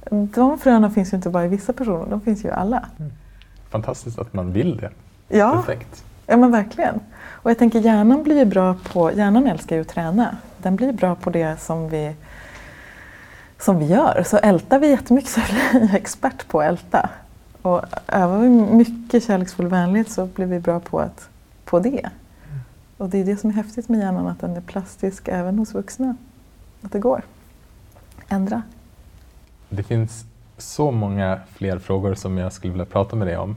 [0.10, 2.86] De fröna finns ju inte bara i vissa personer, de finns ju i alla.
[3.70, 4.90] Fantastiskt att man vill det.
[5.28, 6.04] Ja, Perfekt.
[6.28, 7.00] ja men verkligen.
[7.28, 10.38] Och jag tänker hjärnan blir ju bra på, hjärnan älskar ju att träna.
[10.66, 12.16] Den blir bra på det som vi,
[13.60, 14.24] som vi gör.
[14.26, 17.10] Så ältar vi jättemycket så blir vi expert på att älta.
[17.62, 21.30] Och övar vi mycket kärleksfull vänlighet så blir vi bra på, att,
[21.66, 22.10] på det.
[22.98, 25.74] Och det är det som är häftigt med hjärnan, att den är plastisk även hos
[25.74, 26.16] vuxna.
[26.82, 27.22] Att det går.
[28.30, 28.62] Ändra.
[29.70, 30.26] Det finns
[30.58, 33.56] så många fler frågor som jag skulle vilja prata med dig om.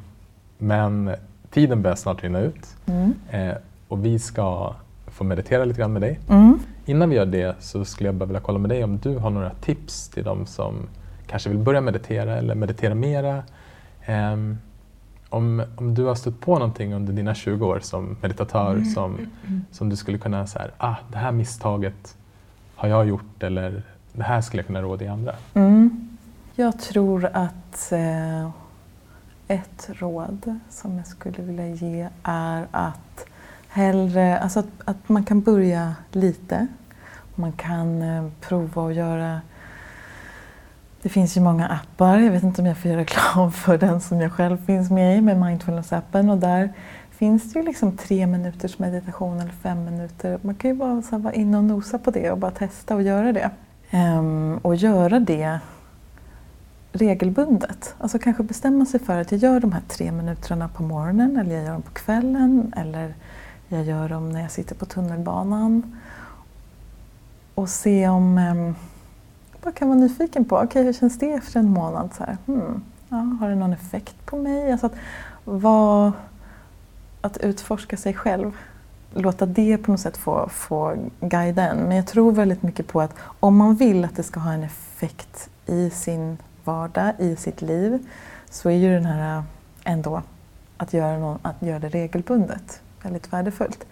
[0.59, 1.14] Men
[1.50, 3.14] tiden börjar snart rinna ut Mm.
[3.30, 3.56] eh,
[3.88, 4.74] och vi ska
[5.06, 6.18] få meditera lite grann med dig.
[6.28, 6.59] Mm.
[6.89, 9.30] Innan vi gör det så skulle jag bara vilja kolla med dig om du har
[9.30, 10.89] några tips till de som
[11.26, 13.43] kanske vill börja meditera eller meditera mera.
[14.05, 14.59] Ehm,
[15.28, 19.18] om, om du har stött på någonting under dina 20 år som meditatör som,
[19.70, 22.16] som du skulle kunna säga, ah, det här misstaget
[22.74, 23.82] har jag gjort eller
[24.12, 25.34] det här skulle jag kunna råda i andra.
[25.55, 26.09] Mm.
[26.55, 28.51] Jag tror att eh,
[29.49, 33.26] ett råd som jag skulle vilja ge är att
[33.79, 36.66] hellre, alltså att, att man kan börja lite.
[37.35, 39.41] Man kan eh, prova att göra
[41.03, 44.01] det finns ju många appar, jag vet inte om jag får göra reklam för den
[44.01, 46.31] som jag själv finns med i, med mindfulness-appen.
[46.31, 46.72] Och där
[47.11, 50.39] finns det ju liksom tre minuters meditation eller fem minuter.
[50.43, 53.03] Man kan ju bara så vara inne och nosa på det och bara testa och
[53.03, 53.51] göra det.
[53.91, 55.59] Ehm, och göra det
[56.93, 57.95] regelbundet.
[57.99, 61.55] Alltså kanske bestämma sig för att jag gör de här tre minuterna på morgonen eller
[61.55, 63.14] jag gör dem på kvällen eller
[63.68, 65.96] jag gör dem när jag sitter på tunnelbanan.
[67.54, 68.38] Och se om...
[68.38, 68.74] Eh,
[69.62, 72.10] vad kan vara nyfiken på, okej hur känns det efter en månad?
[72.14, 74.72] Så här, hmm, ja, har det någon effekt på mig?
[74.72, 74.94] Alltså att,
[75.44, 76.12] vad,
[77.20, 78.52] att utforska sig själv.
[79.14, 81.78] Låta det på något sätt få, få guida en.
[81.78, 84.62] Men jag tror väldigt mycket på att om man vill att det ska ha en
[84.62, 88.06] effekt i sin vardag, i sitt liv,
[88.50, 89.44] så är ju den här eh,
[89.84, 90.22] ändå
[90.76, 93.86] att göra, någon, att göra det regelbundet väldigt värdefullt.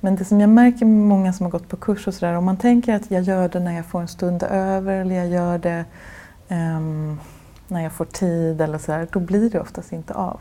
[0.00, 2.44] Men det som jag märker med många som har gått på kurs och sådär, om
[2.44, 5.58] man tänker att jag gör det när jag får en stund över eller jag gör
[5.58, 5.84] det
[6.48, 7.20] um,
[7.68, 10.40] när jag får tid eller sådär, då blir det oftast inte av.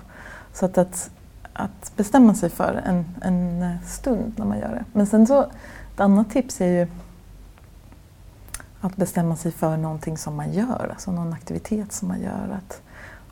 [0.53, 1.09] Så att, att,
[1.53, 4.85] att bestämma sig för en, en eh, stund när man gör det.
[4.93, 5.41] Men sen så,
[5.93, 6.87] ett annat tips är ju
[8.81, 12.57] att bestämma sig för någonting som man gör, alltså någon aktivitet som man gör.
[12.57, 12.81] Att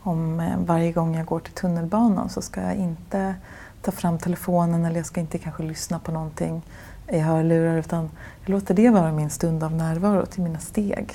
[0.02, 3.36] om eh, varje gång jag går till tunnelbanan så ska jag inte
[3.82, 6.62] ta fram telefonen eller jag ska inte kanske lyssna på någonting
[7.08, 8.10] i hörlurar utan
[8.42, 11.14] jag låter det vara min stund av närvaro till mina steg.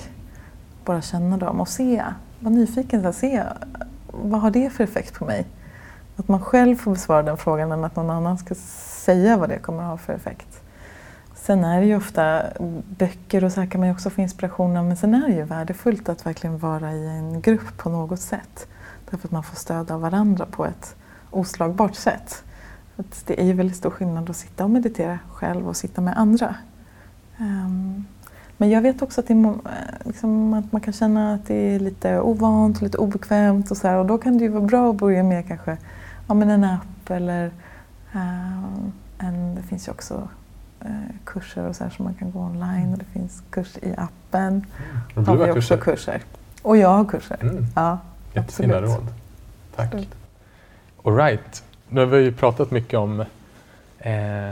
[0.85, 2.05] Bara känna dem och se,
[2.41, 3.43] vara nyfiken, så se
[4.07, 5.47] vad har det för effekt på mig?
[6.17, 8.55] Att man själv får besvara den frågan än att någon annan ska
[9.05, 10.61] säga vad det kommer att ha för effekt.
[11.35, 12.43] Sen är det ju ofta
[12.89, 15.35] böcker och så här kan man ju också få inspiration av men sen är det
[15.35, 18.67] ju värdefullt att verkligen vara i en grupp på något sätt.
[19.11, 20.97] Därför att man får stöd av varandra på ett
[21.31, 22.45] oslagbart sätt.
[22.97, 26.55] Att det är väldigt stor skillnad att sitta och meditera själv och sitta med andra.
[27.39, 28.05] Um,
[28.57, 29.55] men jag vet också att, är,
[30.05, 33.97] liksom, att man kan känna att det är lite ovant, lite obekvämt och så här,
[33.97, 35.77] och då kan det ju vara bra att börja med kanske
[36.29, 37.51] ja, men en app eller
[38.15, 40.29] um, en, det finns ju också
[40.85, 40.91] uh,
[41.25, 44.67] kurser och så här som man kan gå online och det finns kurs i appen.
[45.15, 45.77] Och har vi har också kurser?
[45.77, 46.23] kurser.
[46.63, 47.39] Och jag har kurser.
[47.41, 47.67] Mm.
[47.75, 47.99] Ja,
[48.35, 48.97] Jättefina absolut.
[48.97, 49.15] råd.
[49.77, 49.87] Tack.
[49.87, 50.15] Absolut.
[51.03, 51.63] All right.
[51.89, 53.21] Nu har vi ju pratat mycket om
[53.99, 54.51] eh,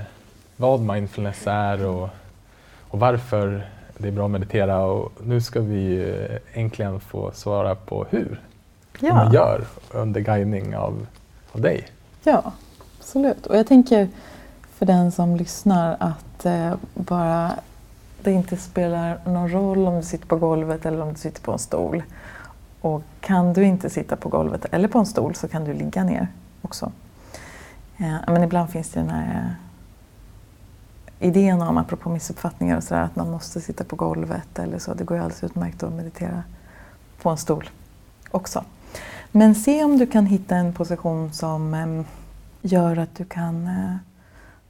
[0.57, 2.09] vad mindfulness är och,
[2.89, 3.67] och varför
[3.99, 6.15] det är bra att meditera och nu ska vi
[6.53, 8.41] äntligen få svara på hur
[9.01, 9.15] Ja.
[9.15, 11.07] man gör under guidning av,
[11.53, 11.87] av dig.
[12.25, 12.53] Ja,
[12.99, 13.47] absolut.
[13.47, 14.09] Och jag tänker
[14.75, 17.51] för den som lyssnar att eh, bara
[18.23, 21.53] det inte spelar någon roll om du sitter på golvet eller om du sitter på
[21.53, 22.03] en stol.
[22.81, 26.05] Och kan du inte sitta på golvet eller på en stol så kan du ligga
[26.05, 26.27] ner
[26.63, 26.93] också.
[28.03, 29.57] Eh, men ibland finns det den här
[31.19, 34.95] eh, idén om, apropå missuppfattningar och sådär, att man måste sitta på golvet eller så.
[34.95, 36.43] Det går ju alldeles utmärkt att meditera
[37.23, 37.71] på en stol
[38.31, 38.65] också.
[39.31, 42.07] Men se om du kan hitta en position som eh,
[42.63, 43.97] gör att du kan eh,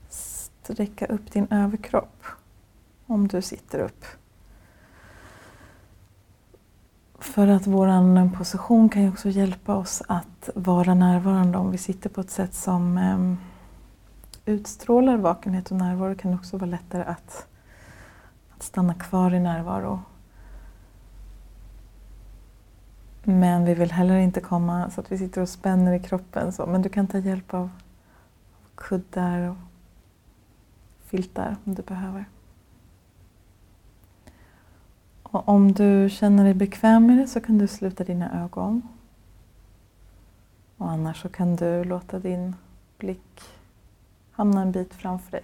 [0.09, 2.23] sträcka upp din överkropp
[3.07, 4.05] om du sitter upp.
[7.23, 12.09] För att vår position kan ju också hjälpa oss att vara närvarande om vi sitter
[12.09, 13.37] på ett sätt som ehm,
[14.45, 17.47] utstrålar vakenhet och närvaro kan det också vara lättare att,
[18.55, 19.99] att stanna kvar i närvaro.
[23.23, 26.51] Men vi vill heller inte komma så att vi sitter och spänner i kroppen.
[26.51, 26.65] Så.
[26.65, 27.69] Men du kan ta hjälp av
[28.75, 29.57] kuddar och
[31.05, 32.25] filtar om du behöver.
[35.33, 38.81] Och om du känner dig bekväm med det så kan du sluta dina ögon.
[40.77, 42.55] Och annars så kan du låta din
[42.97, 43.41] blick
[44.31, 45.43] hamna en bit framför dig.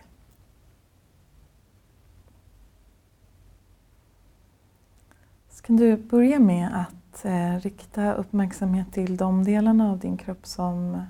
[5.50, 10.46] Så kan du börja med att eh, rikta uppmärksamhet till de delarna av din kropp
[10.46, 11.02] som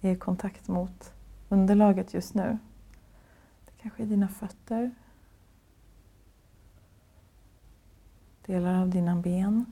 [0.00, 1.12] är i kontakt mot
[1.48, 2.58] underlaget just nu.
[3.64, 4.90] Det kanske är dina fötter,
[8.46, 9.66] delar av dina ben,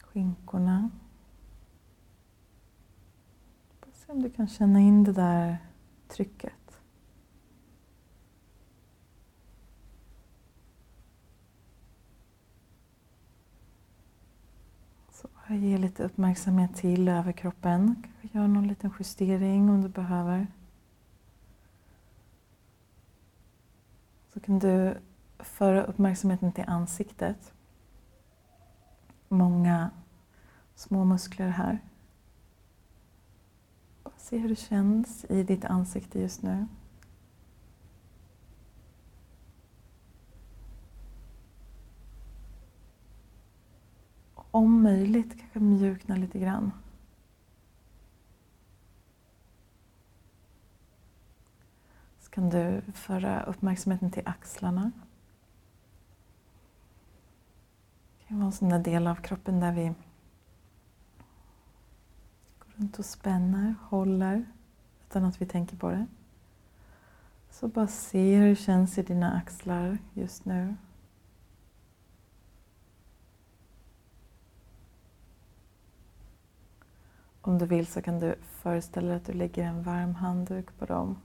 [0.00, 0.90] skinkorna.
[3.92, 5.58] Se om du kan känna in det där
[6.08, 6.52] trycket.
[15.10, 18.02] Så ge lite uppmärksamhet till överkroppen.
[18.02, 20.46] Kanske gör någon liten justering om du behöver.
[24.34, 24.98] Så kan du
[25.38, 27.52] föra uppmärksamheten till ansiktet.
[29.28, 29.90] Många
[30.74, 31.78] små muskler här.
[34.16, 36.66] Se hur det känns i ditt ansikte just nu.
[44.34, 46.72] Om möjligt kanske mjukna lite grann.
[52.30, 54.92] Så kan du föra uppmärksamheten till axlarna.
[58.18, 59.94] Det kan vara en sån där del av kroppen där vi
[62.58, 64.44] går runt och spänner, håller
[65.06, 66.06] utan att vi tänker på det.
[67.50, 70.76] Så bara se hur det känns i dina axlar just nu.
[77.40, 80.86] Om du vill så kan du föreställa dig att du lägger en varm handduk på
[80.86, 81.18] dem.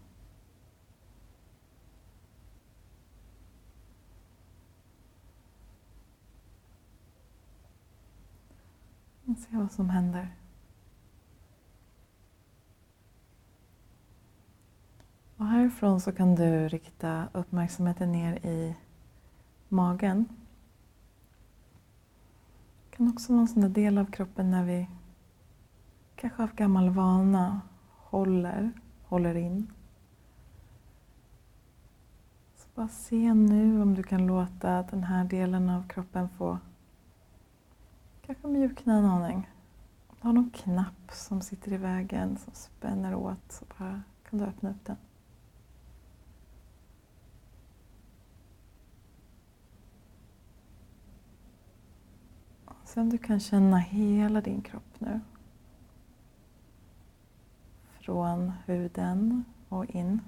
[9.49, 10.35] Se vad som händer.
[15.37, 18.75] Och härifrån så kan du rikta uppmärksamheten ner i
[19.69, 20.25] magen.
[22.89, 24.87] Det kan också vara en sån där del av kroppen när vi
[26.15, 28.71] kanske av gammal vana håller,
[29.03, 29.71] håller in.
[32.55, 36.59] Så bara se nu om du kan låta den här delen av kroppen få
[38.25, 39.49] kanske mjukna en aning.
[40.07, 44.39] Om du har någon knapp som sitter i vägen som spänner åt så bara kan
[44.39, 44.97] du öppna upp den.
[52.83, 55.19] Se om du kan känna hela din kropp nu.
[57.99, 60.21] Från huden och in.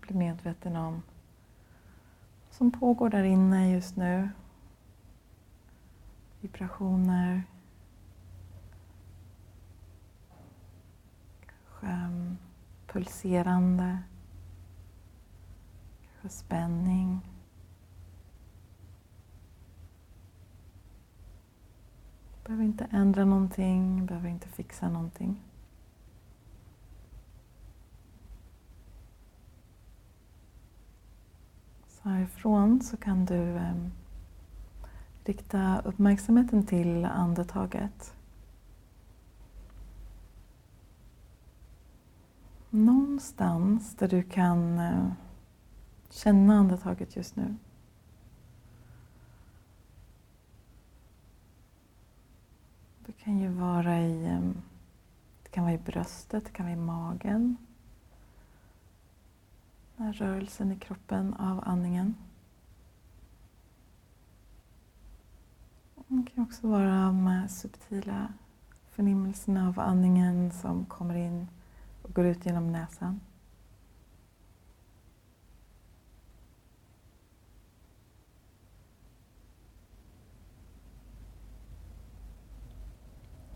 [0.00, 1.02] Bli medveten om
[2.54, 4.28] som pågår där inne just nu.
[6.40, 7.42] Vibrationer.
[11.46, 12.36] Kanske mm,
[12.86, 13.98] pulserande.
[16.02, 17.20] Kanske spänning.
[22.44, 25.40] Behöver inte ändra någonting, behöver inte fixa någonting.
[32.10, 33.74] Härifrån så kan du eh,
[35.24, 38.14] rikta uppmärksamheten till andetaget.
[42.70, 45.12] Någonstans där du kan eh,
[46.10, 47.56] känna andetaget just nu.
[53.06, 54.62] Det kan ju vara i, ehm,
[55.42, 57.56] det kan vara i bröstet, det kan vara i magen.
[60.04, 62.14] Här rörelsen i kroppen av andningen.
[66.06, 68.32] Det kan också vara de subtila
[68.90, 71.48] förnimmelserna av andningen som kommer in
[72.02, 73.20] och går ut genom näsan.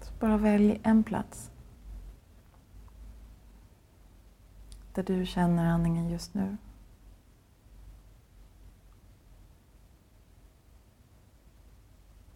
[0.00, 1.50] Så bara välj en plats
[5.02, 6.56] där du känner andningen just nu.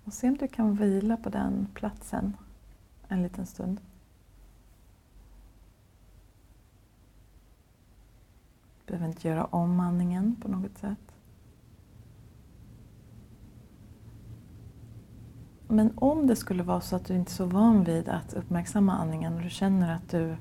[0.04, 2.36] Och se om du kan vila på den platsen
[3.08, 3.80] en liten stund.
[8.84, 10.98] Du behöver inte göra om andningen på något sätt.
[15.68, 18.92] Men om det skulle vara så att du inte är så van vid att uppmärksamma
[18.92, 20.36] andningen och du känner att du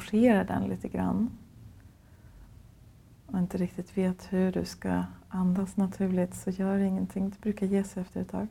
[0.00, 1.30] forcera den lite grann
[3.26, 7.30] och inte riktigt vet hur du ska andas naturligt så gör ingenting.
[7.30, 8.48] Det brukar ge sig efter ett tag.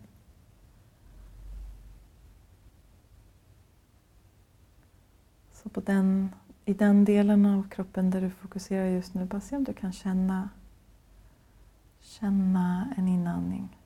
[5.54, 6.30] Så på den,
[6.66, 9.92] i den delen av kroppen där du fokuserar just nu, bara se om du kan
[9.92, 10.50] känna,
[12.00, 13.78] känna en inandning.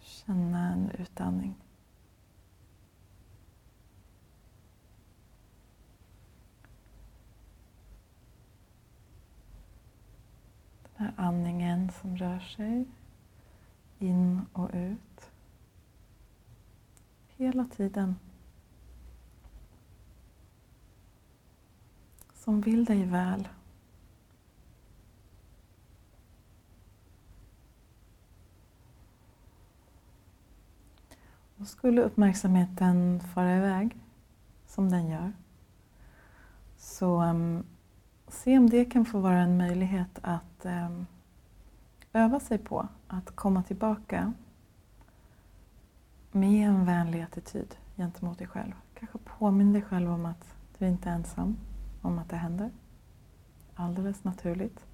[0.00, 1.63] Känna en utandning.
[10.96, 12.84] Den här andningen som rör sig
[13.98, 15.30] in och ut.
[17.36, 18.16] Hela tiden.
[22.34, 23.48] Som vill dig väl.
[31.56, 33.96] Och skulle uppmärksamheten fara iväg,
[34.66, 35.32] som den gör,
[36.76, 37.64] så um,
[38.28, 41.06] se om det kan få vara en möjlighet att att ehm,
[42.12, 44.32] öva sig på att komma tillbaka
[46.32, 48.72] med en vänlig attityd gentemot dig själv.
[48.94, 51.56] Kanske påminn dig själv om att du inte är ensam
[52.02, 52.70] om att det händer.
[53.74, 54.86] Alldeles naturligt.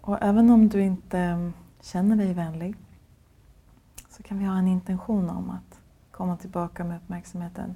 [0.00, 2.76] Och även om du inte ehm, känner dig vänlig
[4.08, 5.80] så kan vi ha en intention om att
[6.10, 7.74] komma tillbaka med uppmärksamheten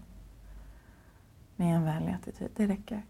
[1.59, 2.51] med en vänlig attityd.
[2.57, 3.03] Det räcker.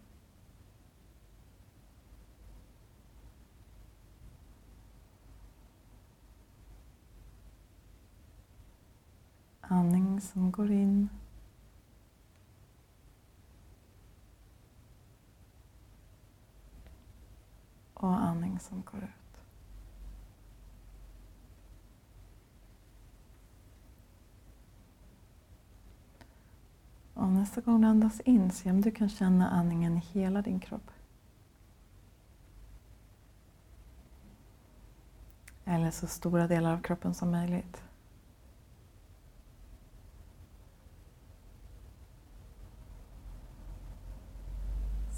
[9.61, 11.09] Andning som går in.
[17.93, 19.18] Och andning som går ut.
[27.19, 30.59] Och nästa gång du andas in, se om du kan känna andningen i hela din
[30.59, 30.91] kropp.
[35.65, 37.83] Eller så stora delar av kroppen som möjligt.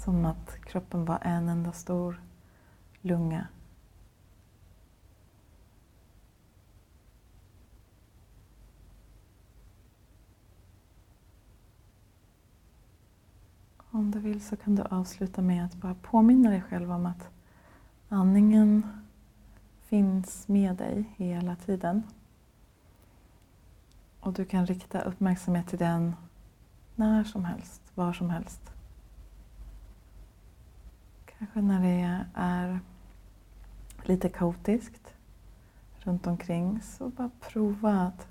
[0.04, 2.22] Som att kroppen var en enda stor
[3.00, 3.46] lunga.
[13.94, 17.30] Om du vill så kan du avsluta med att bara påminna dig själv om att
[18.08, 18.86] andningen
[19.80, 22.02] finns med dig hela tiden.
[24.20, 26.16] Och du kan rikta uppmärksamhet till den
[26.94, 28.60] när som helst, var som helst.
[31.24, 32.80] Kanske när det är
[34.02, 35.14] lite kaotiskt
[35.98, 38.28] runt omkring så bara prova att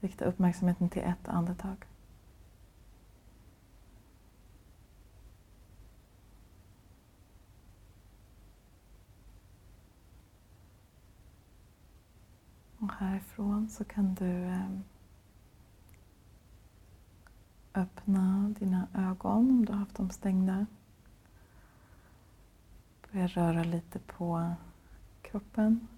[0.00, 1.76] rikta uppmärksamheten till ett andetag.
[12.84, 14.70] Och härifrån så kan du eh,
[17.74, 20.66] öppna dina ögon om du har haft dem stängda.
[23.12, 24.54] Börja röra lite på
[25.22, 25.88] kroppen.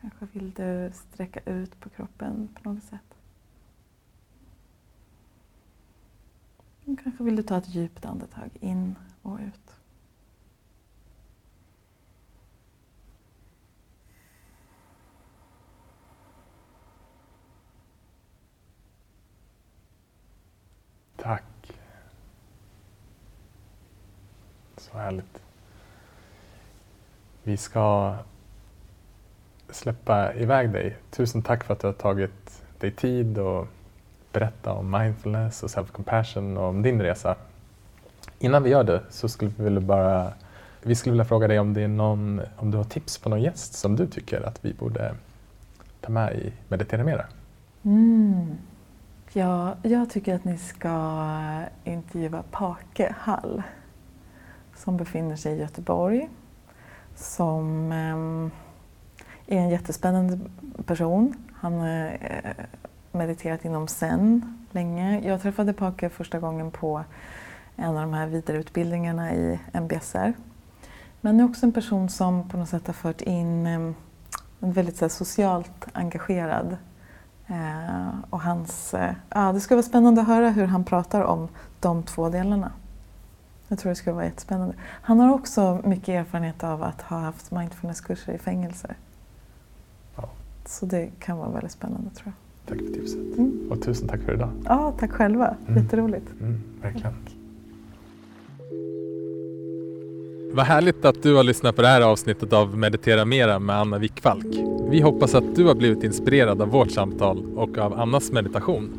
[0.00, 3.18] Kanske vill du sträcka ut på kroppen på något sätt.
[6.84, 9.77] Kanske vill du ta ett djupt andetag in och ut.
[21.22, 21.72] Tack.
[24.76, 25.42] Så härligt.
[27.42, 28.14] Vi ska
[29.70, 30.96] släppa iväg dig.
[31.10, 33.66] Tusen tack för att du har tagit dig tid och
[34.32, 37.36] berätta om mindfulness och self-compassion och om din resa.
[38.38, 40.32] Innan vi gör det så skulle vi vilja bara
[40.82, 43.42] vi skulle vilja fråga dig om, det är någon, om du har tips på någon
[43.42, 45.14] gäst som du tycker att vi borde
[46.00, 47.26] ta med i Meditera Mera.
[47.82, 48.58] Mm.
[49.32, 51.22] Ja, jag tycker att ni ska
[51.84, 53.62] intervjua Pake Hall
[54.76, 56.28] som befinner sig i Göteborg
[57.14, 58.50] som ehm,
[59.46, 60.38] är en jättespännande
[60.86, 61.34] person.
[61.54, 62.18] Han har
[63.12, 65.20] mediterat inom zen länge.
[65.20, 67.04] Jag träffade Pake första gången på
[67.76, 70.32] en av de här vidareutbildningarna i MBSR.
[71.20, 73.94] Men är också en person som på något sätt har fört in ehm,
[74.60, 76.76] en väldigt så socialt engagerad.
[77.48, 81.48] Eh, och hans, eh, ja, det skulle vara spännande att höra hur han pratar om
[81.80, 82.72] de två delarna.
[83.68, 84.74] Jag tror det skulle vara jättespännande.
[84.80, 88.96] Han har också mycket erfarenhet av att ha haft mindfulnesskurser i fängelser.
[90.16, 90.28] Ja.
[90.66, 92.34] Så det kan vara väldigt spännande tror jag.
[92.68, 93.38] Tack för tipset.
[93.38, 93.68] Mm.
[93.70, 94.50] Och tusen tack för idag.
[94.64, 95.54] Ja, tack själva.
[95.66, 95.82] Mm.
[95.82, 96.26] Jätteroligt.
[96.40, 97.14] Mm, verkligen.
[100.52, 103.98] Vad härligt att du har lyssnat på det här avsnittet av Meditera Mera med Anna
[103.98, 104.46] Wickfalk.
[104.90, 108.90] Vi hoppas att du har blivit inspirerad av vårt samtal och av Annas meditation.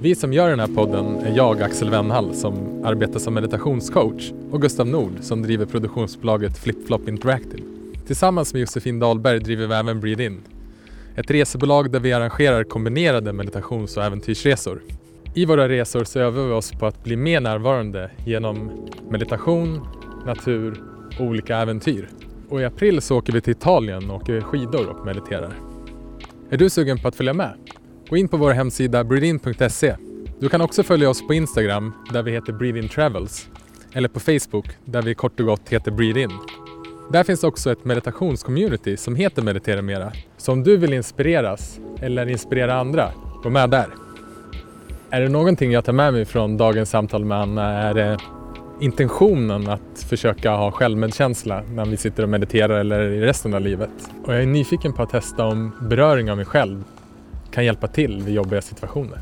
[0.00, 4.62] Vi som gör den här podden är jag, Axel Wennhall, som arbetar som meditationscoach och
[4.62, 7.62] Gustav Nord som driver produktionsbolaget FlipFlop Interactive.
[8.06, 10.42] Tillsammans med Josefin Dahlberg driver vi även Breed In.
[11.14, 14.82] Ett resebolag där vi arrangerar kombinerade meditations och äventyrsresor.
[15.34, 18.70] I våra resor så övar vi oss på att bli mer närvarande genom
[19.10, 19.80] meditation,
[20.26, 20.82] natur
[21.18, 22.08] och olika äventyr.
[22.48, 25.52] Och i april så åker vi till Italien och åker skidor och mediterar.
[26.50, 27.54] Är du sugen på att följa med?
[28.08, 29.96] Gå in på vår hemsida breedin.se.
[30.40, 33.48] Du kan också följa oss på Instagram där vi heter Breedin Travels
[33.92, 36.30] eller på Facebook där vi kort och gott heter Breedin.
[37.12, 40.12] Där finns också ett meditationscommunity som heter Meditera Mera.
[40.36, 43.10] Så om du vill inspireras eller inspirera andra,
[43.42, 43.86] gå med där.
[45.10, 48.18] Är det någonting jag tar med mig från dagens samtal med Anna är det
[48.82, 53.90] intentionen att försöka ha självmedkänsla när vi sitter och mediterar eller i resten av livet.
[54.24, 56.84] Och jag är nyfiken på att testa om beröring av mig själv
[57.50, 59.18] kan hjälpa till vid jobbiga situationer.